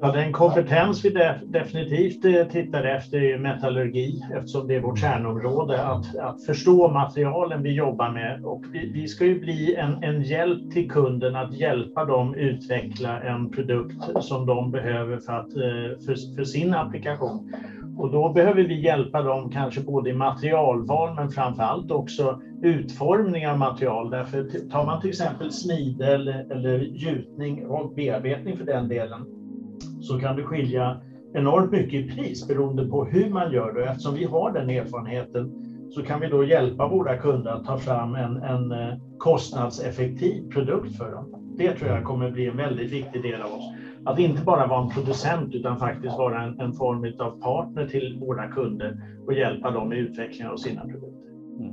Ja, 0.00 0.12
den 0.12 0.32
kompetens 0.32 1.04
vi 1.04 1.10
definitivt 1.46 2.24
eh, 2.24 2.48
tittar 2.48 2.84
efter 2.84 3.18
är 3.18 3.38
metallurgi 3.38 4.24
eftersom 4.34 4.68
det 4.68 4.74
är 4.74 4.80
vårt 4.80 4.98
kärnområde. 4.98 5.86
Att, 5.86 6.16
att 6.16 6.44
förstå 6.44 6.88
materialen 6.88 7.62
vi 7.62 7.72
jobbar 7.72 8.10
med 8.10 8.44
och 8.44 8.64
vi, 8.72 8.90
vi 8.92 9.08
ska 9.08 9.24
ju 9.24 9.40
bli 9.40 9.74
en, 9.74 10.02
en, 10.02 10.22
hjälp 10.22 10.70
till 10.72 10.90
kunden 10.90 11.36
att 11.36 11.52
hjälpa 11.52 12.04
dem 12.04 12.34
utveckla 12.34 13.20
en 13.20 13.50
produkt 13.50 14.24
som 14.24 14.46
de 14.46 14.70
behöver 14.70 15.18
för, 15.18 15.32
att, 15.32 15.56
eh, 15.56 16.04
för, 16.06 16.34
för 16.36 16.44
sin 16.44 16.74
applikation. 16.74 17.52
Och 17.98 18.10
då 18.10 18.32
behöver 18.32 18.62
vi 18.62 18.80
hjälpa 18.80 19.22
dem 19.22 19.50
kanske 19.50 19.80
både 19.80 20.10
i 20.10 20.12
materialval 20.12 21.14
men 21.14 21.30
framför 21.30 21.62
allt 21.62 21.90
också 21.90 22.40
utformning 22.62 23.48
av 23.48 23.58
material. 23.58 24.10
Därför 24.10 24.68
tar 24.70 24.86
man 24.86 25.00
till 25.00 25.10
exempel 25.10 25.52
smide 25.52 26.06
eller, 26.14 26.52
eller 26.52 26.78
gjutning 26.78 27.66
och 27.66 27.94
bearbetning 27.94 28.56
för 28.56 28.64
den 28.64 28.88
delen 28.88 29.45
så 30.06 30.18
kan 30.18 30.36
det 30.36 30.42
skilja 30.42 31.00
enormt 31.34 31.72
mycket 31.72 32.04
i 32.04 32.10
pris 32.10 32.48
beroende 32.48 32.88
på 32.88 33.04
hur 33.04 33.30
man 33.30 33.52
gör 33.52 33.72
det. 33.72 33.84
Eftersom 33.84 34.14
vi 34.14 34.24
har 34.24 34.52
den 34.52 34.70
erfarenheten 34.70 35.52
så 35.90 36.02
kan 36.02 36.20
vi 36.20 36.28
då 36.28 36.44
hjälpa 36.44 36.88
våra 36.88 37.16
kunder 37.16 37.50
att 37.50 37.64
ta 37.64 37.78
fram 37.78 38.14
en, 38.14 38.36
en 38.36 38.72
eh, 38.72 38.98
kostnadseffektiv 39.18 40.48
produkt 40.50 40.96
för 40.96 41.10
dem. 41.10 41.54
Det 41.58 41.72
tror 41.72 41.90
jag 41.90 42.04
kommer 42.04 42.30
bli 42.30 42.46
en 42.46 42.56
väldigt 42.56 42.92
viktig 42.92 43.22
del 43.22 43.42
av 43.42 43.52
oss. 43.52 43.72
Att 44.04 44.18
inte 44.18 44.42
bara 44.42 44.66
vara 44.66 44.84
en 44.84 44.90
producent 44.90 45.54
utan 45.54 45.78
faktiskt 45.78 46.18
vara 46.18 46.42
en, 46.42 46.60
en 46.60 46.72
form 46.72 47.12
av 47.18 47.40
partner 47.40 47.88
till 47.88 48.18
våra 48.20 48.48
kunder 48.48 49.00
och 49.26 49.32
hjälpa 49.32 49.70
dem 49.70 49.92
i 49.92 49.96
utvecklingen 49.96 50.52
av 50.52 50.56
sina 50.56 50.80
produkter. 50.80 51.30
Mm. 51.60 51.72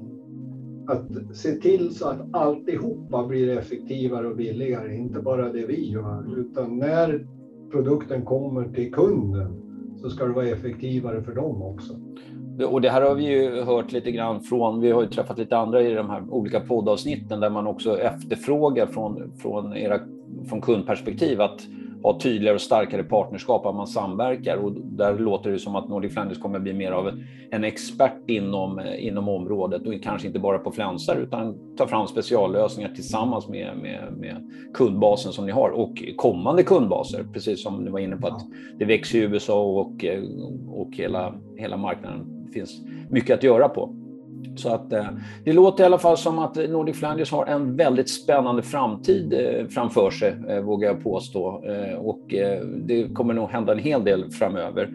Att 0.87 1.35
se 1.35 1.51
till 1.51 1.95
så 1.95 2.07
att 2.07 2.35
alltihopa 2.35 3.27
blir 3.27 3.57
effektivare 3.57 4.27
och 4.27 4.35
billigare, 4.35 4.95
inte 4.95 5.19
bara 5.19 5.51
det 5.51 5.65
vi 5.65 5.91
gör, 5.91 6.39
utan 6.39 6.77
när 6.77 7.25
produkten 7.73 8.25
kommer 8.25 8.63
till 8.63 8.93
kunden 8.93 9.63
så 10.01 10.09
ska 10.09 10.25
det 10.25 10.33
vara 10.33 10.47
effektivare 10.47 11.21
för 11.21 11.35
dem 11.35 11.61
också. 11.61 11.93
Och 12.69 12.81
det 12.81 12.89
här 12.89 13.01
har 13.01 13.15
vi 13.15 13.23
ju 13.23 13.61
hört 13.61 13.91
lite 13.91 14.11
grann 14.11 14.41
från, 14.41 14.81
vi 14.81 14.91
har 14.91 15.01
ju 15.01 15.07
träffat 15.07 15.37
lite 15.37 15.57
andra 15.57 15.81
i 15.81 15.93
de 15.93 16.09
här 16.09 16.23
olika 16.29 16.59
poddavsnitten 16.59 17.39
där 17.39 17.49
man 17.49 17.67
också 17.67 17.99
efterfrågar 17.99 18.85
från, 18.85 19.31
från, 19.37 19.77
era, 19.77 19.99
från 20.49 20.61
kundperspektiv 20.61 21.41
att 21.41 21.61
ha 22.03 22.19
tydligare 22.19 22.55
och 22.55 22.61
starkare 22.61 23.03
partnerskap, 23.03 23.65
att 23.65 23.75
man 23.75 23.87
samverkar. 23.87 24.57
Och 24.57 24.71
där 24.73 25.17
låter 25.17 25.51
det 25.51 25.59
som 25.59 25.75
att 25.75 25.89
Nordic 25.89 26.13
Flanders 26.13 26.39
kommer 26.39 26.59
bli 26.59 26.73
mer 26.73 26.91
av 26.91 27.11
en 27.51 27.63
expert 27.63 28.29
inom, 28.29 28.79
eh, 28.79 29.07
inom 29.07 29.29
området 29.29 29.87
och 29.87 30.03
kanske 30.03 30.27
inte 30.27 30.39
bara 30.39 30.57
på 30.57 30.71
flänsar 30.71 31.15
utan 31.15 31.75
ta 31.77 31.87
fram 31.87 32.07
speciallösningar 32.07 32.89
tillsammans 32.89 33.47
med, 33.47 33.77
med, 33.77 34.13
med 34.17 34.51
kundbasen 34.73 35.31
som 35.31 35.45
ni 35.45 35.51
har 35.51 35.69
och 35.69 36.03
kommande 36.15 36.63
kundbaser, 36.63 37.25
precis 37.33 37.63
som 37.63 37.83
ni 37.83 37.91
var 37.91 37.99
inne 37.99 38.17
på 38.17 38.27
att 38.27 38.41
det 38.79 38.85
växer 38.85 39.17
i 39.17 39.21
USA 39.21 39.63
och, 39.63 40.05
eh, 40.05 40.23
och 40.69 40.89
hela, 40.93 41.35
hela 41.57 41.77
marknaden. 41.77 42.45
Det 42.45 42.51
finns 42.51 42.81
mycket 43.09 43.37
att 43.37 43.43
göra 43.43 43.69
på. 43.69 44.02
Så 44.55 44.69
att, 44.69 44.93
eh, 44.93 45.05
det 45.43 45.53
låter 45.53 45.83
i 45.83 45.85
alla 45.85 45.97
fall 45.97 46.17
som 46.17 46.39
att 46.39 46.55
Nordic 46.55 46.99
Flanders 46.99 47.31
har 47.31 47.45
en 47.45 47.75
väldigt 47.75 48.09
spännande 48.09 48.61
framtid 48.61 49.33
eh, 49.33 49.67
framför 49.67 50.11
sig, 50.11 50.35
eh, 50.49 50.59
vågar 50.59 50.87
jag 50.87 51.03
påstå. 51.03 51.63
Och 51.99 52.33
det 52.77 53.13
kommer 53.13 53.33
nog 53.33 53.49
hända 53.49 53.71
en 53.71 53.79
hel 53.79 54.03
del 54.03 54.31
framöver. 54.31 54.89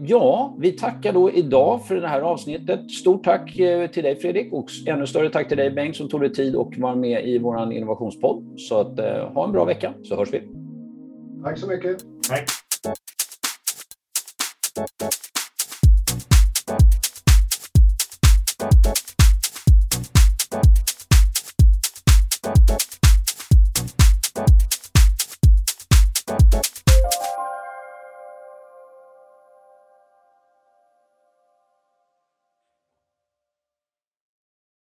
Ja, 0.00 0.56
vi 0.58 0.72
tackar 0.72 1.12
då 1.12 1.30
idag 1.30 1.86
för 1.86 1.96
det 1.96 2.08
här 2.08 2.20
avsnittet. 2.20 2.90
Stort 2.90 3.24
tack 3.24 3.52
till 3.92 4.02
dig 4.02 4.16
Fredrik 4.16 4.52
och 4.52 4.66
ännu 4.86 5.06
större 5.06 5.30
tack 5.30 5.48
till 5.48 5.56
dig 5.56 5.70
Bengt 5.70 5.96
som 5.96 6.08
tog 6.08 6.20
dig 6.20 6.32
tid 6.32 6.56
och 6.56 6.74
var 6.78 6.94
med 6.94 7.28
i 7.28 7.38
vår 7.38 7.72
innovationspodd. 7.72 8.44
Så 8.56 8.80
att, 8.80 9.00
ha 9.34 9.44
en 9.44 9.52
bra 9.52 9.64
vecka 9.64 9.94
så 10.02 10.16
hörs 10.16 10.32
vi. 10.32 10.42
Tack 11.44 11.58
så 11.58 11.66
mycket. 11.66 11.96
Tack. 12.28 12.48